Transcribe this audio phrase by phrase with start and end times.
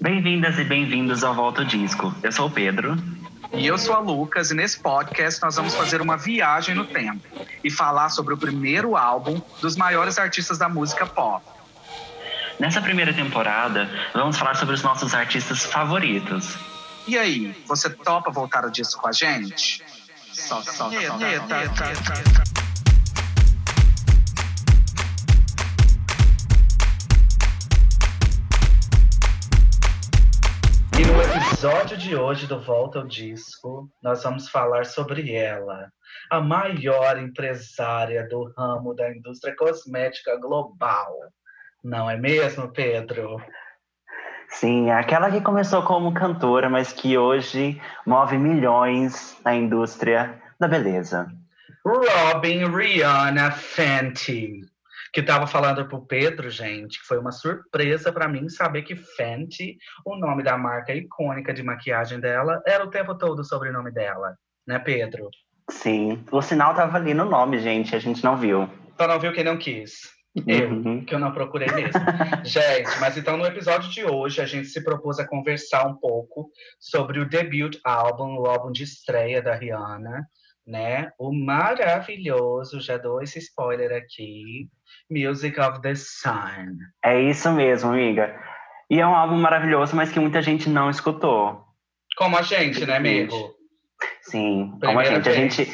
[0.00, 2.14] Bem-vindas e bem-vindos ao Volta Disco.
[2.22, 2.96] Eu sou o Pedro.
[3.52, 7.26] E eu sou a Lucas, e nesse podcast nós vamos fazer uma viagem no tempo
[7.64, 11.44] e falar sobre o primeiro álbum dos maiores artistas da música pop.
[12.60, 16.56] Nessa primeira temporada, vamos falar sobre os nossos artistas favoritos.
[17.08, 19.82] E aí, você topa voltar o disco com a gente?
[20.32, 22.47] Solta, solta, solta.
[30.98, 35.92] E no episódio de hoje do Volta ao Disco, nós vamos falar sobre ela,
[36.28, 41.14] a maior empresária do ramo da indústria cosmética global.
[41.84, 43.40] Não é mesmo, Pedro?
[44.48, 51.30] Sim, aquela que começou como cantora, mas que hoje move milhões na indústria da beleza.
[51.84, 54.67] Robin Rihanna Fenty.
[55.12, 59.76] Que estava falando pro Pedro, gente, que foi uma surpresa para mim saber que Fenty,
[60.04, 64.34] o nome da marca icônica de maquiagem dela, era o tempo todo o sobrenome dela,
[64.66, 65.28] né, Pedro?
[65.70, 68.68] Sim, o sinal tava ali no nome, gente, a gente não viu.
[68.96, 70.16] Só não viu quem não quis.
[70.46, 71.04] Eu, Uhum.
[71.04, 72.00] que eu não procurei mesmo.
[72.44, 76.50] gente, mas então no episódio de hoje a gente se propôs a conversar um pouco
[76.78, 80.26] sobre o debut álbum, o álbum de estreia da Rihanna,
[80.66, 81.10] né?
[81.18, 84.68] O maravilhoso, já dou esse spoiler aqui,
[85.10, 86.76] Music of the Sun.
[87.04, 88.38] É isso mesmo, amiga.
[88.90, 91.62] E é um álbum maravilhoso, mas que muita gente não escutou.
[92.16, 93.34] Como a gente, né, amigo?
[94.22, 95.54] Sim, como a Primeira gente, a vez.
[95.54, 95.72] gente.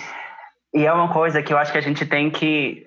[0.74, 2.86] E é uma coisa que eu acho que a gente tem que.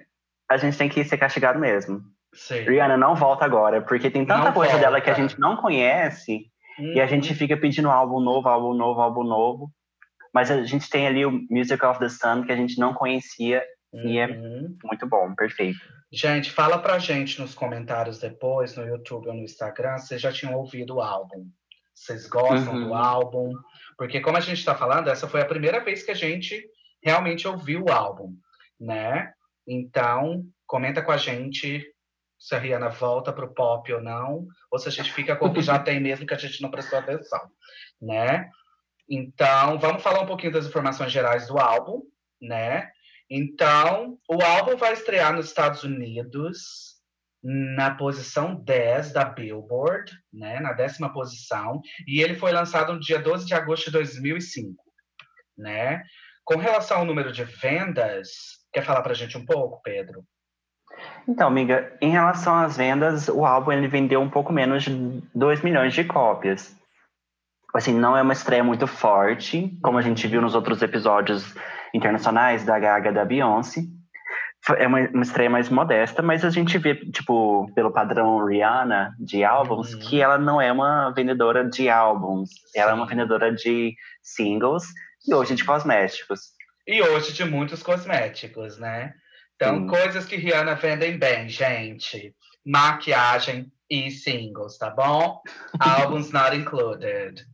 [0.49, 2.01] A gente tem que ser castigado mesmo.
[2.33, 2.59] Sim.
[2.61, 4.85] Rihanna não volta agora, porque tem tanta Não coisa volta.
[4.85, 6.45] dela que a gente não conhece
[6.79, 7.09] e a Uhum.
[7.09, 9.71] gente fica pedindo álbum novo, álbum novo, álbum novo.
[10.33, 13.63] Mas a gente tem ali o Music of the Sun que a gente não conhecia
[13.93, 14.77] e é- Uhum.
[14.83, 15.79] muito bom, perfeito.
[16.11, 20.31] Gente, fala pra gente nos comentários depois, no YouTube ou no Instagram, se vocês já
[20.31, 21.49] tinham ouvido o álbum.
[21.93, 22.87] Vocês gostam Uhum.
[22.87, 23.53] do álbum?
[23.97, 26.63] Porque, como a gente tá falando, essa foi a primeira vez que a gente
[27.03, 28.35] realmente ouviu o álbum,
[28.79, 29.33] né?
[29.67, 31.83] Então, comenta com a gente
[32.39, 35.53] se a Rihanna volta pro pop ou não, ou se a gente fica com o
[35.53, 37.41] que já tem mesmo que a gente não prestou atenção,
[37.99, 38.49] né?
[39.09, 42.01] Então, vamos falar um pouquinho das informações gerais do álbum,
[42.41, 42.91] né?
[43.29, 46.95] Então, o álbum vai estrear nos Estados Unidos
[47.43, 53.19] na posição 10 da Billboard, né, na décima posição, e ele foi lançado no dia
[53.19, 54.83] 12 de agosto de 2005,
[55.57, 56.03] né?
[56.43, 58.29] Com relação ao número de vendas,
[58.73, 60.23] quer falar pra gente um pouco, Pedro?
[61.27, 65.61] Então, amiga, em relação às vendas, o álbum ele vendeu um pouco menos de 2
[65.61, 66.75] milhões de cópias.
[67.73, 71.53] Assim, não é uma estreia muito forte, como a gente viu nos outros episódios
[71.93, 73.81] internacionais da Gaga da Beyoncé.
[74.77, 79.43] É uma, uma estreia mais modesta, mas a gente vê, tipo, pelo padrão Rihanna de
[79.43, 79.99] álbuns, Uhum.
[79.99, 83.11] que ela não é uma vendedora de álbuns, ela é uma Sim.
[83.11, 84.83] vendedora de singles
[85.25, 86.51] e hoje de cosméticos.
[86.85, 89.13] E hoje de muitos cosméticos, né?
[89.55, 89.87] Então, Sim.
[89.87, 92.35] coisas que Rihanna vendem bem, gente.
[92.65, 95.41] Maquiagem e singles, tá bom?
[95.79, 97.45] Albums not included.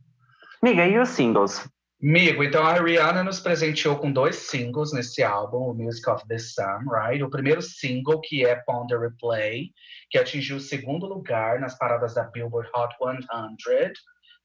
[0.60, 1.68] Amiga, e os singles?
[2.06, 6.36] Amigo, então a Rihanna nos presenteou com dois singles nesse álbum, o Music of the
[6.36, 7.22] Sun, right?
[7.24, 9.70] O primeiro single, que é Ponder Replay,
[10.10, 13.92] que atingiu o segundo lugar nas paradas da Billboard Hot 100,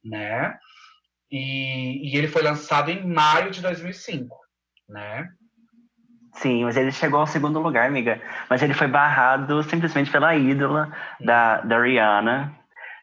[0.05, 0.57] né?
[1.29, 4.37] E, e ele foi lançado em maio de 2005,
[4.87, 5.27] né?
[6.35, 8.21] Sim, mas ele chegou ao segundo lugar, amiga.
[8.49, 12.57] Mas ele foi barrado simplesmente pela ídola da, da Rihanna,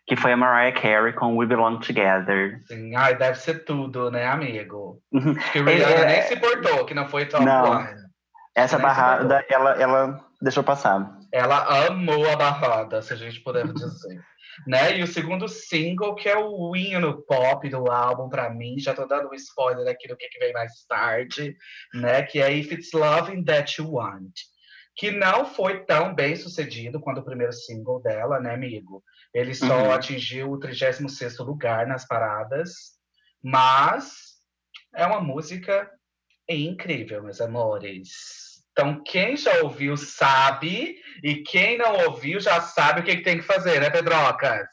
[0.06, 2.61] que foi a Mariah Carey com We Belong Together.
[2.65, 5.03] Assim, ai, deve ser tudo, né, amigo?
[5.12, 5.33] Uhum.
[5.37, 7.71] Acho que Rihanna É, nem é- se importou, que não foi top Não.
[7.72, 7.89] one.
[8.55, 11.19] Essa Nem barrada, ela, ela deixou passar.
[11.33, 14.21] Ela amou a barrada, se a gente puder dizer.
[14.66, 14.97] né?
[14.97, 19.05] E o segundo single, que é o hino pop do álbum, pra mim, já tô
[19.06, 21.55] dando um spoiler aqui do que, que vem mais tarde,
[21.93, 22.22] né?
[22.22, 24.33] Que é If It's Loving That You Want.
[24.97, 29.03] Que não foi tão bem sucedido quanto o primeiro single dela, né, amigo?
[29.34, 29.93] Ele só Uhum.
[29.93, 32.97] atingiu o 36º lugar nas paradas,
[33.43, 34.37] mas
[34.95, 35.91] é uma música
[36.48, 38.65] incrível, meus amores.
[38.72, 43.39] Então, quem já ouviu sabe, e quem não ouviu já sabe o que, que tem
[43.39, 44.66] que fazer, né, Pedrocas?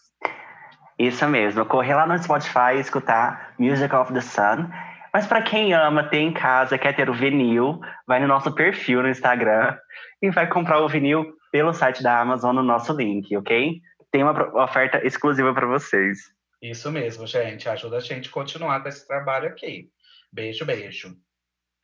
[0.99, 4.69] Isso mesmo, correr lá no Spotify e escutar Music of the Sun.
[5.11, 9.01] Mas para quem ama ter em casa, quer ter o vinil, vai no nosso perfil
[9.01, 9.77] no Instagram
[10.23, 13.81] e vai comprar o vinil pelo site da Amazon no nosso link, ok?
[14.09, 16.17] Tem uma oferta exclusiva para vocês.
[16.61, 17.67] Isso mesmo, gente.
[17.67, 19.89] Ajuda a gente a continuar com esse trabalho aqui.
[20.31, 21.13] Beijo, beijo.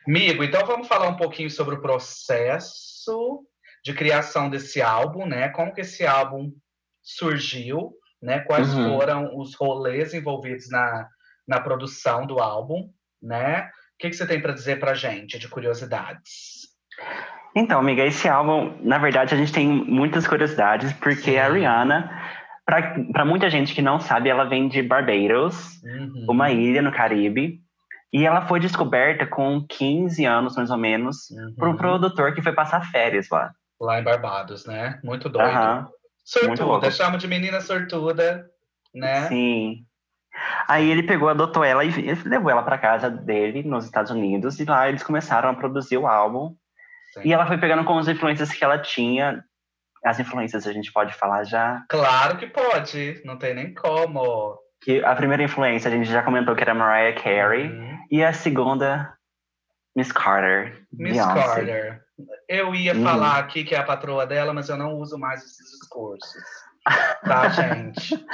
[0.08, 3.46] Amigo, então vamos falar um pouquinho sobre o processo
[3.84, 5.50] de criação desse álbum, né?
[5.50, 6.50] Como que esse álbum
[7.04, 7.92] surgiu,
[8.22, 8.40] né?
[8.40, 8.86] Quais Uhum.
[8.98, 11.10] foram os rolês envolvidos na,
[11.46, 12.90] na produção do álbum,
[13.22, 13.64] né?
[13.66, 16.70] O que, que você tem para dizer pra gente de curiosidades?
[17.56, 21.38] Então, amiga, esse álbum, na verdade, a gente tem muitas curiosidades, porque Sim.
[21.38, 22.12] a Rihanna,
[22.66, 26.26] para muita gente que não sabe, ela vem de Barbados, Uhum.
[26.30, 27.60] uma ilha no Caribe,
[28.14, 31.56] e ela foi descoberta com 15 anos, mais ou menos, Uhum.
[31.58, 33.52] por um produtor que foi passar férias lá.
[33.82, 35.00] Lá em Barbados, né?
[35.04, 35.88] Muito doido.
[36.46, 38.46] Muito Sortuda, chama de menina sortuda,
[38.94, 39.28] né?
[39.28, 39.84] sim.
[40.68, 41.90] Aí ele pegou, adotou ela e
[42.26, 46.06] levou ela para casa dele, nos Estados Unidos, e lá eles começaram a produzir o
[46.08, 46.54] álbum.
[47.22, 47.30] Sim.
[47.30, 49.44] E ela foi pegando com as influências que ela tinha.
[50.06, 51.84] As influências a gente pode falar já.
[51.90, 54.58] Claro que pode, não tem nem como.
[54.82, 57.68] Que a primeira influência a gente já comentou que era Mariah Carey.
[57.70, 57.98] Uhum.
[58.10, 59.14] E a segunda,
[59.96, 60.84] Miss Carter.
[60.94, 61.34] Miss Beyoncé.
[61.44, 62.02] Carter.
[62.48, 63.04] Eu ia Uhum.
[63.04, 66.34] falar aqui que é a patroa dela, mas eu não uso mais esses discursos.
[67.26, 68.26] Tá, gente?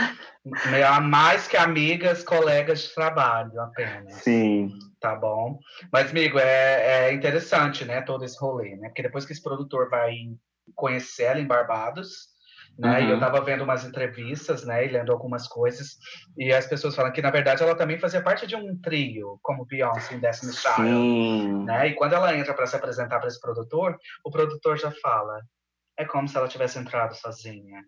[1.02, 4.14] Mais que amigas, colegas de trabalho apenas.
[4.14, 4.72] Sim.
[5.06, 5.60] Tá bom?
[5.94, 8.02] Mas, amigo, é, é interessante, né?
[8.02, 8.88] Todo esse rolê, né?
[8.88, 10.16] Porque depois que esse produtor vai
[10.74, 12.30] conhecer ela em Barbados,
[12.76, 13.04] né?
[13.04, 13.20] E eu Uhum.
[13.20, 14.84] tava vendo umas entrevistas, né?
[14.84, 15.90] E lendo algumas coisas.
[16.36, 19.64] E as pessoas falam que, na verdade, ela também fazia parte de um trio, como
[19.68, 21.66] Beyoncé em Destiny's Child.
[21.68, 21.90] Né?
[21.90, 25.40] E quando ela entra para se apresentar para esse produtor, o produtor já fala:
[26.00, 27.84] é como se ela tivesse entrado sozinha.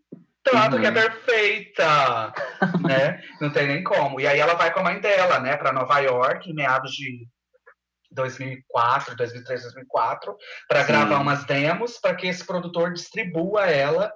[0.51, 0.81] Tanto Uhum.
[0.81, 2.33] que é perfeita,
[2.87, 3.23] né?
[3.41, 4.19] Não tem nem como.
[4.19, 7.27] E aí ela vai com a mãe dela, né, para Nova York em meados de
[8.11, 10.35] 2004, 2003, 2004,
[10.67, 14.11] para gravar umas demos para que esse produtor distribua ela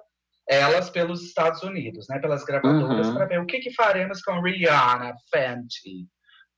[0.48, 3.14] elas pelos Estados Unidos, né, pelas gravadoras Uhum.
[3.14, 6.08] para ver o que que faremos com Rihanna Fenty.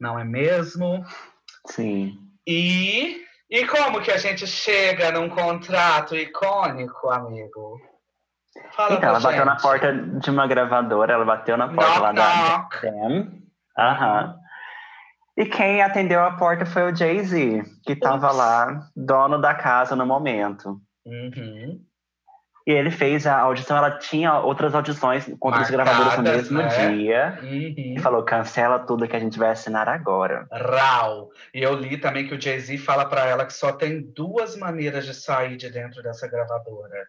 [0.01, 1.05] Não é mesmo?
[1.69, 2.19] Sim.
[2.47, 7.79] E, e como que a gente chega num contrato icônico, amigo?
[8.77, 9.63] Fala Então, ela bateu na gente.
[9.63, 12.81] porta de uma gravadora, ela bateu na porta Knock, lá da knock.
[12.81, 13.43] Them.
[13.79, 14.37] Aham.
[15.37, 18.37] E quem atendeu a porta foi o Jay-Z, que tava Ups.
[18.37, 20.81] lá, dono da casa no momento.
[21.05, 21.81] Uhum.
[22.67, 26.59] E ele fez a audição, ela tinha outras audições com outras Marcadas, gravadoras no mesmo
[26.59, 26.69] né?
[26.97, 27.39] dia.
[27.43, 27.75] Uhum.
[27.77, 30.47] E falou, cancela tudo que a gente vai assinar agora.
[30.51, 31.29] Rau.
[31.53, 35.05] E eu li também que o Jay-Z fala pra ela que só tem duas maneiras
[35.05, 37.07] de sair de dentro dessa gravadora: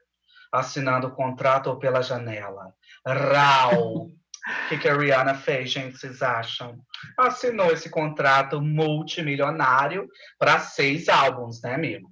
[0.55, 2.73] assinando o contrato ou pela janela.
[3.05, 4.09] Rau.
[4.47, 5.97] O que, que a Rihanna fez, gente?
[5.97, 6.77] Vocês acham?
[7.17, 10.07] Assinou esse contrato multimilionário
[10.37, 12.09] para seis álbuns, né, amigo?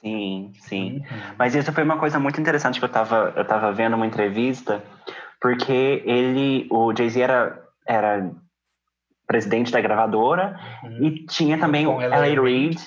[0.00, 0.96] Sim, sim.
[1.10, 1.34] Uhum.
[1.38, 4.82] Mas isso foi uma coisa muito interessante que eu tava, eu tava vendo uma entrevista,
[5.40, 8.30] porque ele, o Jay-Z era, era
[9.26, 11.04] presidente da gravadora Uhum.
[11.04, 12.26] e tinha também Com o L.A.
[12.26, 12.42] L.A.
[12.42, 12.78] Reid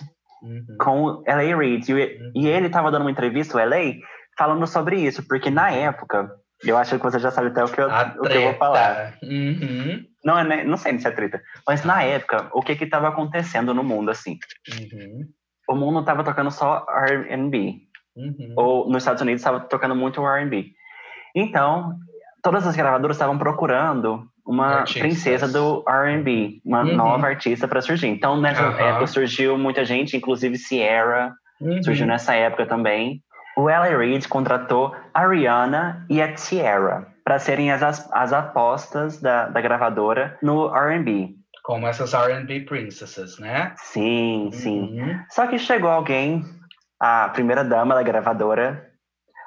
[0.41, 0.65] Uhum.
[0.77, 1.55] com o L.A.
[1.55, 1.89] Reid.
[1.93, 3.93] E, e ele tava dando uma entrevista, o L.A.,
[4.37, 6.29] falando sobre isso, porque na época,
[6.63, 9.13] eu acho que você já sabe até o que eu, o que eu vou falar.
[9.23, 10.05] Uhum.
[10.23, 13.73] Não, é, não sei se é treta, mas na época, o que que tava acontecendo
[13.73, 14.37] no mundo, assim?
[14.71, 15.27] Uhum.
[15.69, 17.75] O mundo tava tocando só R&B.
[18.15, 18.53] Uhum.
[18.55, 20.67] ou nos Estados Unidos estava tocando muito R&B.
[21.35, 21.95] Então,
[22.43, 25.01] todas as gravadoras estavam procurando uma Artistas.
[25.01, 26.95] princesa do R&B, uma Uhum.
[26.95, 28.07] nova artista para surgir.
[28.07, 31.81] Então, nessa época surgiu muita gente, inclusive Sierra, Uhum.
[31.81, 33.19] surgiu nessa época também.
[33.55, 33.97] O L.A.
[33.97, 40.37] Reid contratou a Rihanna e a Tiara para serem as, as apostas da, da gravadora
[40.41, 41.35] no R&B.
[41.63, 43.73] Como essas R&B princesses, né?
[43.77, 44.99] Sim, sim.
[44.99, 45.19] Uhum.
[45.29, 46.43] Só que chegou alguém,
[46.99, 48.89] a primeira dama da gravadora,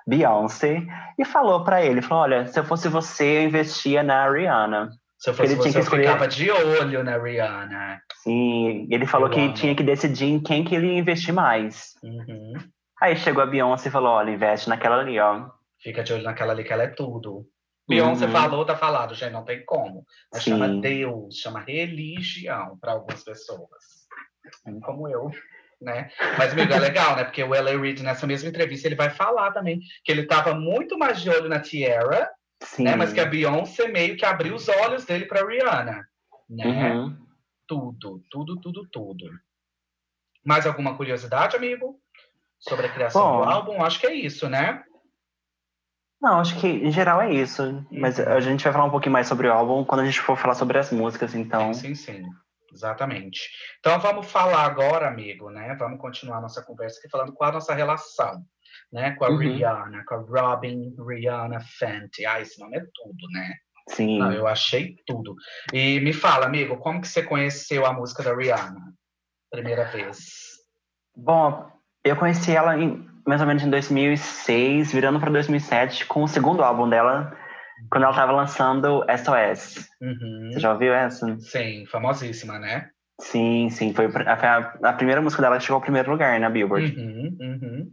[0.06, 0.82] Beyoncé,
[1.18, 4.90] e falou pra ele, falou, olha, se eu fosse você, eu investia na Rihanna.
[5.18, 8.00] Se eu fosse Ele tinha você, que eu ficava de olho na Rihanna.
[8.22, 9.54] Sim, ele falou Eu que amo.
[9.54, 11.94] tinha que decidir em quem que ele ia investir mais.
[12.02, 12.54] Uhum.
[13.00, 15.50] Aí chegou a Beyoncé e falou, olha, investe naquela ali, ó.
[15.82, 17.46] Fica de olho naquela ali que ela é tudo.
[17.88, 18.32] Beyoncé Uhum.
[18.32, 20.04] falou, tá falado, gente, não tem como.
[20.32, 20.52] Mas Sim.
[20.52, 24.06] chama Deus, chama religião para algumas pessoas.
[24.82, 25.30] Como eu,
[25.80, 26.10] né?
[26.38, 27.24] Mas, amigo, é legal, né?
[27.24, 27.78] Porque o L.A.
[27.78, 31.48] Reid, nessa mesma entrevista, ele vai falar também que ele tava muito mais de olho
[31.48, 32.28] na Tiara,
[32.62, 32.84] Sim.
[32.84, 32.96] né?
[32.96, 36.08] Mas que a Beyoncé meio que abriu os olhos dele pra Rihanna,
[36.48, 36.66] né?
[36.66, 37.26] Uhum.
[37.68, 39.26] Tudo, tudo, tudo, tudo.
[40.44, 42.00] Mais alguma curiosidade, amigo?
[42.58, 43.36] Sobre a criação Bom.
[43.38, 43.82] do álbum?
[43.84, 44.82] Acho que é isso, né?
[46.20, 47.84] Não, acho que em geral é isso.
[47.90, 48.28] Mas Uhum.
[48.28, 50.54] a gente vai falar um pouquinho mais sobre o álbum quando a gente for falar
[50.54, 51.72] sobre as músicas, então.
[51.74, 52.24] Sim, sim, sim.
[52.72, 53.40] Exatamente.
[53.78, 55.74] Então vamos falar agora, amigo, né?
[55.78, 58.42] Vamos continuar nossa conversa aqui falando qual a nossa relação,
[58.92, 59.12] né?
[59.12, 59.38] Com a Uhum.
[59.38, 62.26] Rihanna, com a Robin Rihanna Fenty.
[62.26, 63.54] Ah, esse nome é tudo, né?
[63.90, 64.18] Sim.
[64.18, 65.34] Não, eu achei tudo.
[65.72, 68.92] E me fala, amigo, como que você conheceu a música da Rihanna?
[69.50, 70.18] Primeira vez.
[71.16, 71.70] Bom,
[72.08, 76.62] eu conheci ela em, mais ou menos em 2006, virando para 2007, com o segundo
[76.62, 77.36] álbum dela,
[77.90, 79.88] quando ela tava lançando SOS.
[80.00, 80.50] Uhum.
[80.52, 81.38] Você já ouviu essa?
[81.40, 82.88] Sim, famosíssima, né?
[83.20, 83.94] Sim, sim.
[83.94, 86.94] Foi a, a, primeira música dela que chegou ao primeiro lugar na Billboard.
[86.96, 87.90] Uhum, uhum.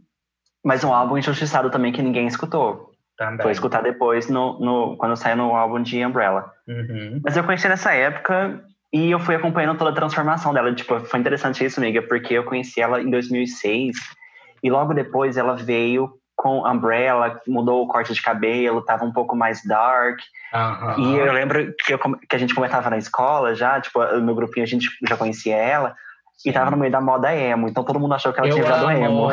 [0.64, 2.92] Mas um álbum injustiçado também que ninguém escutou.
[3.16, 3.42] Também.
[3.42, 6.50] Foi escutar depois, no, no, quando saiu no álbum de Umbrella.
[6.66, 7.20] Uhum.
[7.24, 8.62] Mas eu conheci nessa época
[8.94, 10.72] e eu fui acompanhando toda a transformação dela.
[10.72, 13.96] Tipo, foi interessante isso, amiga, porque eu conheci ela em 2006
[14.62, 19.34] e logo depois ela veio com Umbrella, mudou o corte de cabelo, tava um pouco
[19.34, 20.20] mais dark.
[20.54, 21.08] Uhum.
[21.08, 24.34] E eu lembro que, eu, que a gente comentava na escola já, tipo, o meu
[24.36, 25.96] grupinho a gente já conhecia ela.
[26.36, 26.50] Sim.
[26.50, 28.64] E tava no meio da moda emo, então todo mundo achou que ela eu tinha
[28.64, 29.28] virado emo.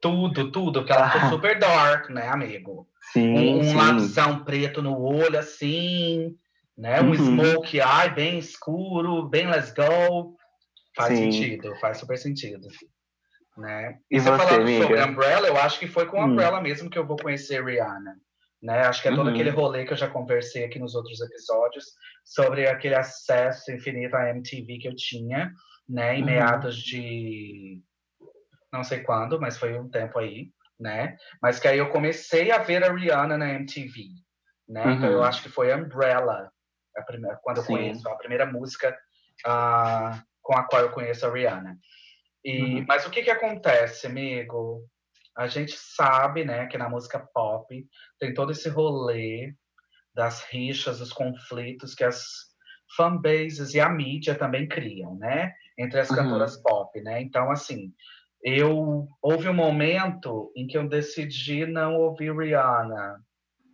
[0.00, 2.86] Tudo, tudo, porque ela ficou super dark, né, amigo?
[3.12, 4.38] Sim, um, um sim.
[4.42, 6.34] preto no olho, assim,
[6.82, 7.00] né?
[7.00, 7.14] Um Uhum.
[7.14, 10.36] smoke eye bem escuro, bem let's go.
[10.96, 11.30] Faz Sim.
[11.30, 12.66] sentido, faz super sentido.
[13.56, 13.98] Né?
[14.10, 14.84] E você você, falando amiga?
[14.84, 16.32] sobre Umbrella, eu acho que foi com Hum.
[16.32, 18.16] Umbrella mesmo que eu vou conhecer Rihanna.
[18.60, 18.80] Né?
[18.80, 19.32] Acho que é todo Uhum.
[19.32, 21.84] aquele rolê que eu já conversei aqui nos outros episódios
[22.24, 25.52] sobre aquele acesso infinito à MTV que eu tinha,
[25.88, 26.16] né?
[26.16, 26.26] Em Uhum.
[26.26, 27.80] meados de
[28.72, 31.16] não sei quando, mas foi um tempo aí, né?
[31.40, 34.02] Mas que aí eu comecei a ver a Rihanna na MTV,
[34.68, 34.94] né?
[34.94, 35.24] Então eu Uhum.
[35.24, 36.51] acho que foi Umbrella,
[37.00, 37.72] primeira, quando eu Sim.
[37.72, 38.94] conheço, a primeira música
[39.46, 41.78] ah, com a qual eu conheço a Rihanna.
[42.44, 42.84] E, Uhum.
[42.86, 44.84] Mas o que que acontece, amigo?
[45.36, 47.86] A gente sabe, né, que na música pop
[48.18, 49.54] tem todo esse rolê
[50.14, 52.22] das rixas, os conflitos que as
[52.96, 55.54] fanbases e a mídia também criam, né?
[55.78, 56.16] Entre as Uhum.
[56.16, 57.22] cantoras pop, né?
[57.22, 57.94] Então, assim,
[58.42, 63.24] eu houve um momento em que eu decidi não ouvir Rihanna,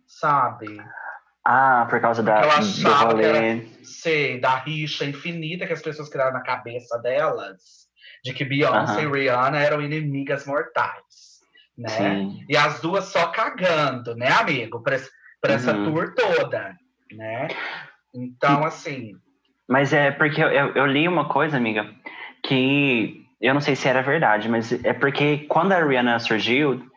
[0.07, 0.77] sabe?
[1.51, 3.61] Ah, por causa da, do achava que rolê.
[3.81, 7.87] Sei, da rixa infinita que as pessoas criaram na cabeça delas,
[8.23, 9.09] de que Beyoncé Aham.
[9.17, 11.39] e Rihanna eram inimigas mortais,
[11.75, 11.87] né?
[11.89, 12.45] Sim.
[12.47, 14.83] E as duas só cagando, né, amigo?
[14.83, 14.97] Pra,
[15.41, 15.83] pra essa Uhum.
[15.85, 16.75] tour toda,
[17.13, 17.47] né?
[18.13, 19.13] Então, assim,
[19.67, 21.89] Mas é porque eu, eu, eu li uma coisa, amiga,
[22.43, 26.87] que eu não sei se era verdade, mas é porque quando a Rihanna surgiu, uhum,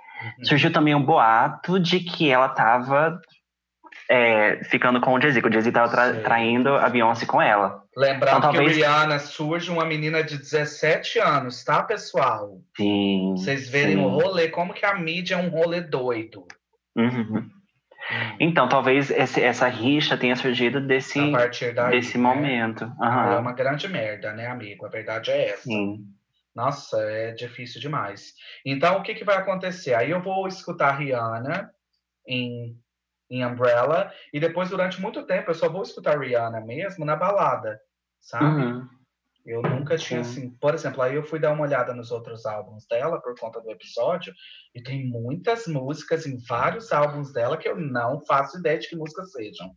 [0.42, 3.18] surgiu também um boato de que ela tava
[4.12, 7.82] é, ficando com o Jay-Z, que o Jay-Z tava tra- traindo a Beyoncé com ela.
[7.96, 12.60] lembrando Então, que talvez- Rihanna surge uma menina de 17 anos, tá, pessoal?
[12.76, 13.32] Sim.
[13.36, 14.04] Vocês verem sim.
[14.04, 16.46] o rolê, como que a mídia é um rolê doido.
[16.94, 17.38] Uhum.
[17.38, 17.50] Hum,
[18.40, 22.22] Então, talvez esse- essa rixa tenha surgido desse, a daí, desse né?
[22.24, 22.84] momento.
[23.00, 23.32] Aham.
[23.34, 24.84] É uma grande merda, né, amigo?
[24.84, 25.62] A verdade é essa.
[25.62, 26.04] Sim.
[26.54, 28.34] Nossa, é difícil demais.
[28.66, 29.94] Então, o que, que vai acontecer?
[29.94, 31.70] Aí eu vou escutar Rihanna
[32.28, 32.76] em,
[33.32, 37.80] em Umbrella, e depois, durante muito tempo, eu só vou escutar Rihanna mesmo na balada,
[38.20, 38.62] sabe?
[38.62, 38.88] Uhum.
[39.44, 40.30] Eu nunca tinha, Sim.
[40.46, 40.50] assim...
[40.60, 43.70] Por exemplo, aí eu fui dar uma olhada nos outros álbuns dela, por conta do
[43.70, 44.34] episódio,
[44.74, 48.96] e tem muitas músicas em vários álbuns dela que eu não faço ideia de que
[48.96, 49.70] músicas sejam,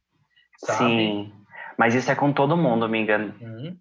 [0.58, 0.78] sabe?
[0.78, 1.34] Sim.
[1.78, 3.18] Mas isso é com todo mundo, amiga.
[3.42, 3.78] Uhum.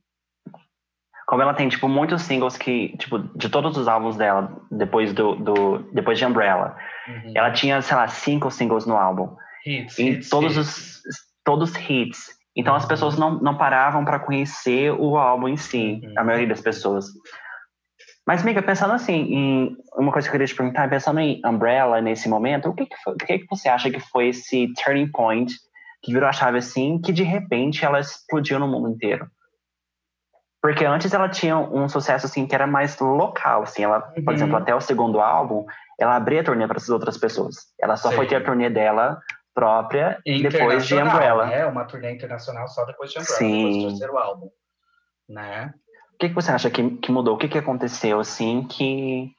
[1.26, 5.34] Como ela tem, tipo, muitos singles que, tipo, de todos os álbuns dela, depois do,
[5.36, 6.76] do depois de Umbrella,
[7.06, 7.32] Uhum.
[7.34, 9.36] ela tinha, sei lá, cinco singles no álbum.
[9.64, 10.66] Hits, E hits, todos hits.
[10.66, 11.02] os
[11.44, 12.30] todos hits.
[12.56, 16.14] Então as pessoas não, não paravam para conhecer o álbum em si, Uhum.
[16.16, 17.06] a maioria das pessoas.
[18.26, 22.00] Mas, amiga, pensando assim, em uma coisa que eu queria te perguntar, pensando em Umbrella
[22.00, 25.10] nesse momento, o que, que, foi- o que, que você acha que foi esse turning
[25.10, 25.52] point
[26.02, 29.26] que virou a chave assim, que de repente ela explodiu no mundo inteiro?
[30.62, 34.32] Porque antes ela tinha um sucesso assim que era mais local, assim, ela, por Uhum.
[34.32, 35.66] exemplo, até o segundo álbum,
[36.00, 37.56] ela abria a turnê para essas outras pessoas.
[37.78, 39.20] Ela só foi ter a turnê dela
[39.54, 41.46] própria depois de Umbrella.
[41.46, 41.66] Né?
[41.66, 43.56] Uma turnê internacional só depois de Umbrella, Sim.
[43.56, 44.50] depois do terceiro álbum.
[45.28, 45.72] Né?
[46.14, 47.34] O que, que você acha que, que mudou?
[47.34, 49.30] O que, que aconteceu assim que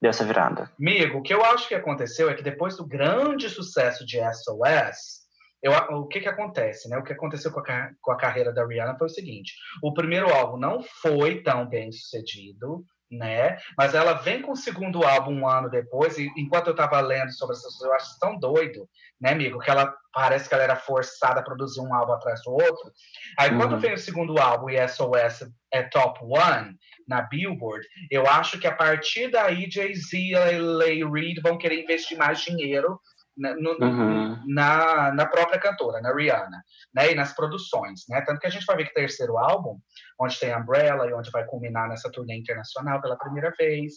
[0.00, 0.70] deu essa virada?
[0.78, 5.20] Amigo, o que eu acho que aconteceu é que depois do grande sucesso de SOS,
[5.62, 6.96] eu, o que que acontece, né?
[6.96, 10.32] O que aconteceu com a, com a carreira da Rihanna foi o seguinte: o primeiro
[10.32, 13.58] álbum não foi tão bem sucedido, né?
[13.76, 17.32] Mas ela vem com o segundo álbum um ano depois, e enquanto eu tava lendo
[17.32, 18.88] sobre essas coisas, eu acho tão doido,
[19.20, 19.58] né, amigo?
[19.58, 22.92] Que ela parece que ela era forçada a produzir um álbum atrás do outro.
[23.38, 23.78] Aí quando Uhum.
[23.78, 26.76] vem o segundo álbum e SOS é top one
[27.06, 32.16] na Billboard, eu acho que a partir daí Jay-Z e Lay Reid vão querer investir
[32.16, 33.00] mais dinheiro
[33.40, 34.42] na, no- Uhum.
[34.46, 36.62] na, na própria cantora, na Rihanna,
[36.94, 37.10] né?
[37.12, 38.20] E nas produções, né?
[38.20, 39.78] Tanto que a gente vai ver que o terceiro álbum,
[40.20, 43.92] onde tem Umbrella e onde vai culminar nessa turnê internacional pela primeira vez,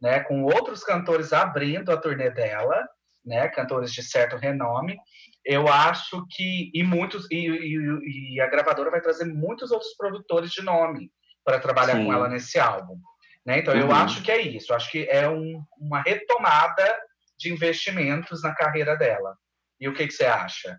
[0.00, 0.20] né?
[0.20, 2.86] Com outros cantores abrindo a turnê dela,
[3.24, 3.48] né?
[3.48, 4.96] Cantores de certo renome.
[5.44, 10.50] Eu acho que e muitos e, e- e a gravadora vai trazer muitos outros produtores
[10.50, 11.10] de nome
[11.44, 12.04] para trabalhar Sim.
[12.06, 12.96] com ela nesse álbum,
[13.44, 13.58] né?
[13.58, 13.94] Então eu Uhum.
[13.94, 14.72] acho que é isso.
[14.72, 16.96] Eu acho que é um- uma retomada
[17.42, 19.36] de investimentos na carreira dela.
[19.80, 20.76] E o que, que você acha?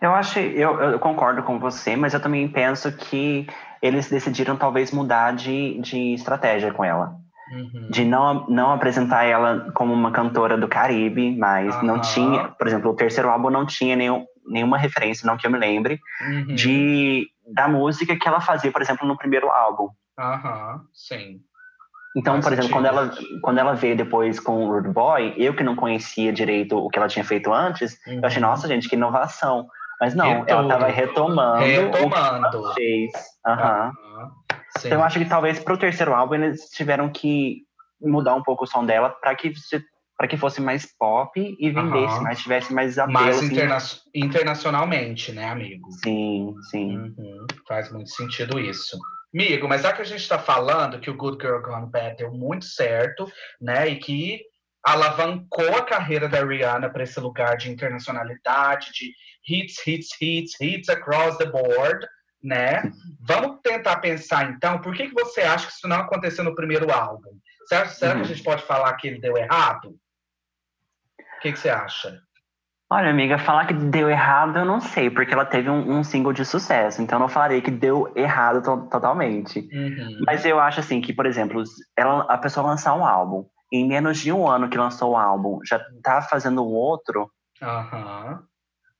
[0.00, 3.46] Eu acho, eu, eu, concordo com você, mas eu também penso que
[3.80, 7.16] eles decidiram talvez mudar de, de estratégia com ela.
[7.50, 7.88] Uhum.
[7.90, 11.82] De não, não apresentar ela como uma cantora do Caribe, mas uhum.
[11.82, 15.50] não tinha, por exemplo, o terceiro álbum não tinha nenhum, nenhuma referência, não que eu
[15.50, 16.54] me lembre, uhum.
[16.54, 19.88] de, da música que ela fazia, por exemplo, no primeiro álbum.
[20.18, 21.40] Aham, sim.
[22.16, 23.10] Então, Faz por exemplo, quando ela,
[23.42, 26.98] quando ela veio depois com o Rude Boy, eu que não conhecia direito o que
[26.98, 28.48] ela tinha feito antes, eu achei, uhum.
[28.48, 29.66] nossa, gente, que inovação.
[30.00, 30.50] Mas não, Retorno.
[30.50, 32.60] ela estava retomando, retomando.
[32.60, 33.12] o que fez.
[33.46, 33.86] Uhum.
[33.86, 34.30] Uhum.
[34.78, 37.62] Então eu acho que talvez para o terceiro álbum eles tiveram que
[38.00, 39.52] mudar um pouco o som dela para que
[40.16, 43.18] para que fosse mais pop e vendesse, mas tivesse mais apelo.
[43.18, 43.46] Mais assim.
[43.46, 43.78] interna
[44.14, 45.90] internacionalmente, né, amigo?
[46.04, 46.96] Sim, sim.
[46.96, 47.46] Uhum.
[47.66, 48.96] Faz muito sentido isso.
[49.34, 52.30] Amigo, mas já que a gente está falando que o Good Girl Gone Bad deu
[52.30, 53.28] muito certo,
[53.60, 54.40] né, e que
[54.80, 59.12] alavancou a carreira da Rihanna para esse lugar de internacionalidade, de
[59.48, 62.06] hits, hits, hits, hits across the board,
[62.40, 62.82] né?
[63.26, 66.92] Vamos tentar pensar então, por que, que você acha que isso não aconteceu no primeiro
[66.92, 67.36] álbum?
[67.66, 68.18] Será, será uhum.
[68.18, 68.34] que a uhum.
[68.34, 69.88] gente pode falar que ele deu errado?
[71.18, 72.20] O que, que você acha?
[72.94, 76.32] Olha, amiga, falar que deu errado eu não sei, porque ela teve um, um single
[76.32, 79.58] de sucesso, então eu não falarei que deu errado to totalmente.
[79.58, 80.20] Uhum.
[80.24, 81.60] Mas eu acho assim que, por exemplo,
[81.98, 85.58] ela, a pessoa lançar um álbum, em menos de um ano que lançou o álbum,
[85.68, 87.28] já tá fazendo um outro,
[87.60, 88.38] uhum.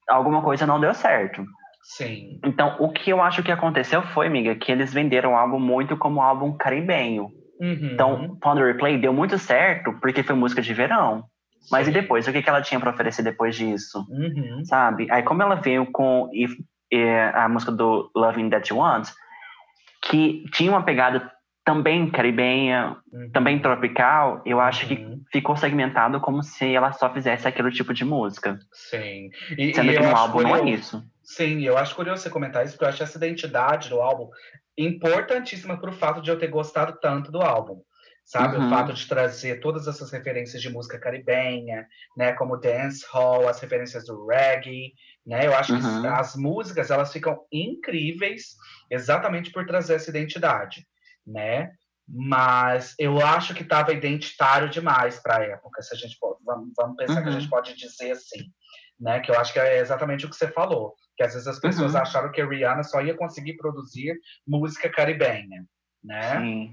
[0.09, 1.45] alguma coisa não deu certo.
[1.97, 2.41] Sim.
[2.45, 5.97] Então, o que eu acho que aconteceu foi, amiga, que eles venderam o álbum muito
[5.97, 7.29] como álbum caribenho.
[7.61, 7.91] Uhum.
[7.93, 11.23] Então, Pond Replay deu muito certo porque foi música de verão.
[11.71, 12.27] Mas e depois?
[12.27, 14.07] O que, que ela tinha para oferecer depois disso?
[14.11, 14.65] Uhum.
[14.65, 15.11] Sabe?
[15.11, 16.53] Aí, como ela veio com If,
[16.93, 19.09] eh, a música do Loving That You Want,
[20.03, 21.31] que tinha uma pegada
[21.65, 23.31] também caribenha, uhum.
[23.31, 25.23] também tropical, eu acho que uhum.
[25.33, 28.59] ficou segmentado como se ela só fizesse aquele tipo de música.
[28.71, 29.31] Sim.
[29.57, 31.03] E, Sendo e que no álbum curioso, não é isso.
[31.23, 34.29] Sim, eu acho curioso você comentar isso, porque eu acho essa identidade do álbum
[34.77, 37.81] importantíssima para o fato de eu ter gostado tanto do álbum.
[38.25, 38.67] Sabe, uhum.
[38.67, 43.61] o fato de trazer todas essas referências de música caribenha, né, como dance hall, as
[43.61, 44.95] referências do reggae,
[45.27, 45.47] né?
[45.47, 46.01] Eu acho uhum.
[46.01, 48.57] que as músicas elas ficam incríveis
[48.91, 50.87] exatamente por trazer essa identidade
[51.27, 51.73] né?
[52.07, 56.73] Mas eu acho que estava identitário demais para a época, se a gente pode, vamos,
[56.77, 57.23] vamos pensar uhum.
[57.23, 57.51] que a gente uhum.
[57.51, 58.53] pode dizer assim,
[59.01, 59.21] né?
[59.21, 61.95] Que eu acho que é exatamente o que você falou, que às vezes as pessoas
[61.95, 62.01] uhum.
[62.01, 65.65] acharam que a Rihanna só ia conseguir produzir música caribenha,
[66.03, 66.41] né?
[66.41, 66.73] Sim.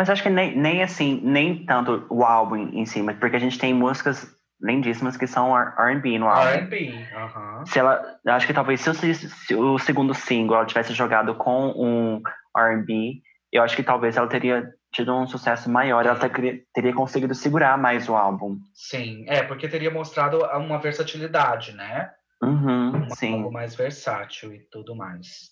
[0.00, 3.58] Mas acho que nem, nem assim, nem tanto o álbum em cima, porque a gente
[3.58, 6.48] tem músicas lindíssimas que são R&B no álbum.
[6.48, 7.66] R&B, uhum.
[7.66, 11.66] Se ela, acho que talvez se o, se o segundo single ela tivesse jogado com
[11.76, 12.22] um
[12.56, 13.20] R&B,
[13.52, 17.76] eu acho que talvez ela teria tido um sucesso maior, ela teria, teria conseguido segurar
[17.76, 18.56] mais o álbum.
[18.72, 22.10] Sim, é, porque teria mostrado uma versatilidade, né?
[22.42, 23.34] Uhum, uma, sim.
[23.34, 25.50] Algo mais versátil e tudo mais.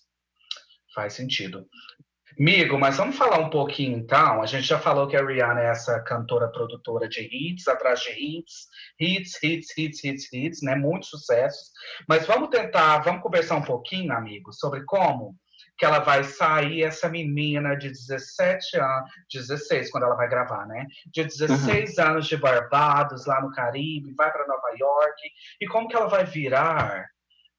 [0.95, 1.67] Faz sentido.
[2.39, 4.41] Amigo, mas vamos falar um pouquinho então.
[4.41, 8.11] A gente já falou que a Rihanna é essa cantora produtora de hits, atrás de
[8.11, 10.73] hits, hits, hits, hits, hits, hits, né?
[10.73, 11.69] Muitos sucessos.
[12.07, 15.35] Mas vamos tentar, vamos conversar um pouquinho, amigo, sobre como
[15.77, 20.85] que ela vai sair, essa menina de 17 anos, 16, quando ela vai gravar, né?
[21.07, 22.03] De 16 uhum.
[22.05, 25.21] anos de Barbados, lá no Caribe, vai para Nova York,
[25.59, 27.05] e como que ela vai virar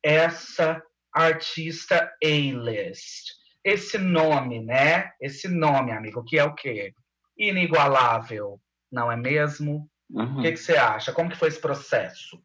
[0.03, 0.83] essa
[1.15, 3.40] artista A-list?
[3.65, 5.11] Esse nome, né?
[5.21, 6.93] Esse nome, amigo, que é o quê?
[7.39, 8.59] Inigualável,
[8.91, 9.89] não é mesmo?
[10.11, 10.39] Uhum.
[10.39, 11.13] O que, que você acha?
[11.13, 12.41] Como que foi esse processo?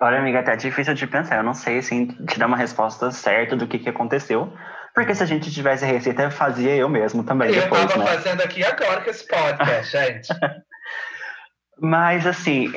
[0.00, 1.36] Olha, amiga, até é difícil de pensar.
[1.36, 4.52] Eu não sei, assim, te dar uma resposta certa do que, que aconteceu.
[4.94, 8.06] Porque se a gente tivesse receita, eu fazia eu mesmo também eu depois, tava né?
[8.06, 10.28] fazendo aqui agora com esse podcast, gente.
[11.80, 12.72] Mas, assim,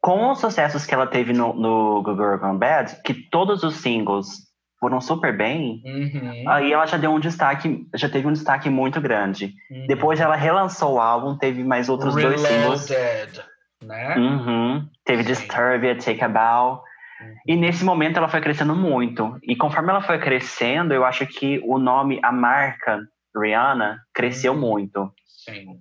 [0.00, 4.51] com os sucessos que ela teve no, no Google Gone Bad, que todos os singles
[4.82, 6.50] foram super bem, uhum.
[6.50, 9.54] aí ela já deu um destaque, já teve um destaque muito grande.
[9.70, 9.86] Uhum.
[9.86, 12.42] Depois ela relançou o álbum, teve mais outros Reloaded.
[12.42, 14.16] dois singles né?
[14.16, 14.88] Uhum.
[15.04, 16.82] Teve Disturbia, Take a Bow.
[17.20, 17.34] Uhum.
[17.46, 19.38] E nesse momento ela foi crescendo muito.
[19.44, 23.00] E conforme ela foi crescendo, eu acho que o nome, a marca
[23.36, 24.58] Rihanna, cresceu uhum.
[24.58, 25.12] muito.
[25.44, 25.80] Sim.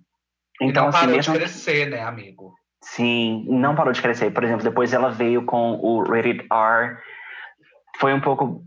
[0.62, 1.34] Então, e não assim, parou mesmo...
[1.34, 2.54] de crescer, né, amigo?
[2.84, 4.32] Sim, não parou de crescer.
[4.32, 6.98] Por exemplo, depois ela veio com o Rated R.
[8.00, 8.64] Foi um pouco,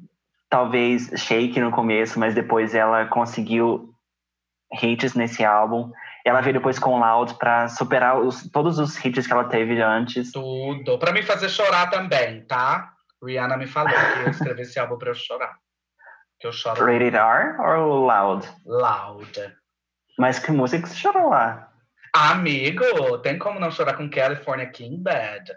[0.55, 3.93] talvez, shake no começo, mas depois ela conseguiu
[4.81, 5.91] hits nesse álbum.
[6.25, 10.31] Ela veio depois com Loud para superar os, todos os hits que ela teve antes.
[10.31, 10.97] Tudo.
[10.97, 12.93] Para me fazer chorar também, tá?
[13.21, 15.57] Rihanna me falou que ia escrever esse álbum para eu chorar.
[16.39, 16.87] Que eu choro.
[16.87, 18.49] Rated R ou Loud?
[18.65, 19.57] Loud.
[20.17, 21.69] Mas que música que você chorou lá?
[22.15, 25.51] Amigo, tem como não chorar com California King Bad?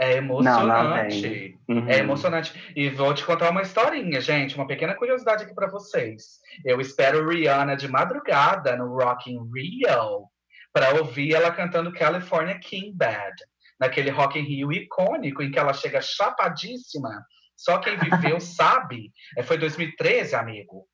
[0.00, 1.60] É emocionante.
[1.68, 1.88] Não, não uhum.
[1.90, 2.72] É emocionante.
[2.74, 4.56] E vou te contar uma historinha, gente.
[4.56, 6.40] Uma pequena curiosidade aqui para vocês.
[6.64, 10.26] Eu espero Rihanna de madrugada no Rock in Rio
[10.72, 13.34] para ouvir ela cantando California King Bad.
[13.78, 17.22] Naquele Rock in Rio icônico em que ela chega chapadíssima.
[17.54, 19.12] Só quem viveu sabe.
[19.36, 20.86] É, foi 2013, amigo.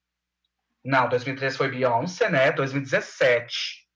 [0.85, 2.51] Não, 2013 foi Beyoncé, né?
[2.51, 3.87] 2017.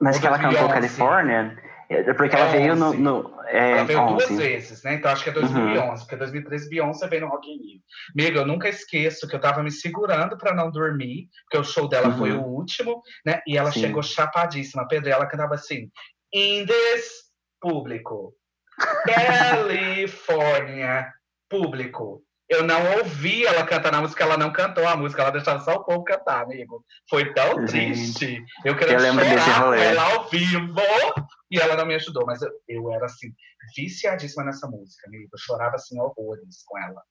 [0.00, 1.58] Mas Ou que ela cantou California?
[1.92, 2.94] É porque ela é veio no.
[2.94, 4.14] no é, ela veio 11.
[4.14, 4.94] duas vezes, né?
[4.94, 5.98] Então acho que é 2011, uhum.
[5.98, 7.80] porque 2013 Beyoncé veio no Rock in Rio.
[8.16, 11.86] Amiga, eu nunca esqueço que eu tava me segurando para não dormir, porque o show
[11.86, 12.18] dela uhum.
[12.18, 13.40] foi o último, né?
[13.46, 13.80] E ela Sim.
[13.80, 14.88] chegou chapadíssima.
[14.88, 15.90] Pedro, ela cantava assim:
[16.32, 18.34] In this público,
[19.06, 21.12] California,
[21.48, 22.22] público.
[22.52, 25.76] Eu não ouvi ela cantar na música, ela não cantou a música, ela deixava só
[25.76, 26.84] o povo cantar, amigo.
[27.08, 28.44] Foi tão Gente, triste.
[28.62, 30.82] Eu queria eu chorar com ela ao vivo
[31.50, 32.26] e ela não me ajudou.
[32.26, 33.32] Mas eu, eu era, assim,
[33.74, 35.30] viciadíssima nessa música, amigo.
[35.32, 37.02] Eu chorava, assim, horrores com ela.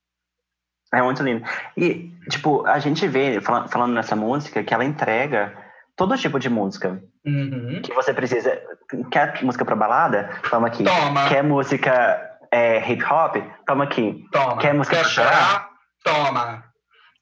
[0.93, 1.43] É muito lindo.
[1.75, 5.57] E, tipo, a gente vê, falando nessa música, que ela entrega
[5.95, 7.81] todo tipo de música uhum.
[7.83, 8.61] que você precisa.
[9.09, 10.29] Quer música pra balada?
[10.51, 10.83] Toma aqui.
[10.83, 11.27] Toma.
[11.29, 13.35] Quer música é, hip hop,
[13.65, 14.25] toma aqui.
[14.31, 14.57] Toma.
[14.57, 15.69] Quer música Quer chorar?
[16.03, 16.63] Toma.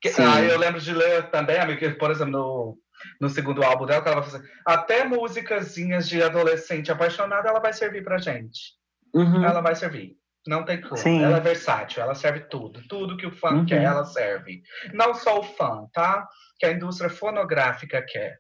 [0.01, 2.77] Que, ah, eu lembro de ler também, amigo, por exemplo, no,
[3.19, 7.73] no segundo álbum dela, que ela vai fazer, até músicasinhas de adolescente apaixonada, ela vai
[7.73, 8.77] servir pra gente.
[9.13, 9.43] Uhum.
[9.43, 10.17] Ela vai servir.
[10.47, 10.97] Não tem como.
[10.97, 11.21] Sim.
[11.21, 12.81] Ela é versátil, ela serve tudo.
[12.87, 13.65] Tudo que o fã uhum.
[13.65, 14.63] quer, ela serve.
[14.93, 16.27] Não só o fã, tá?
[16.57, 18.39] Que a indústria fonográfica quer.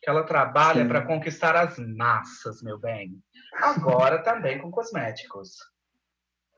[0.00, 3.12] Que ela trabalha para conquistar as massas, meu bem.
[3.62, 5.56] Agora também com cosméticos.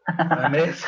[0.08, 0.86] Não é mesmo?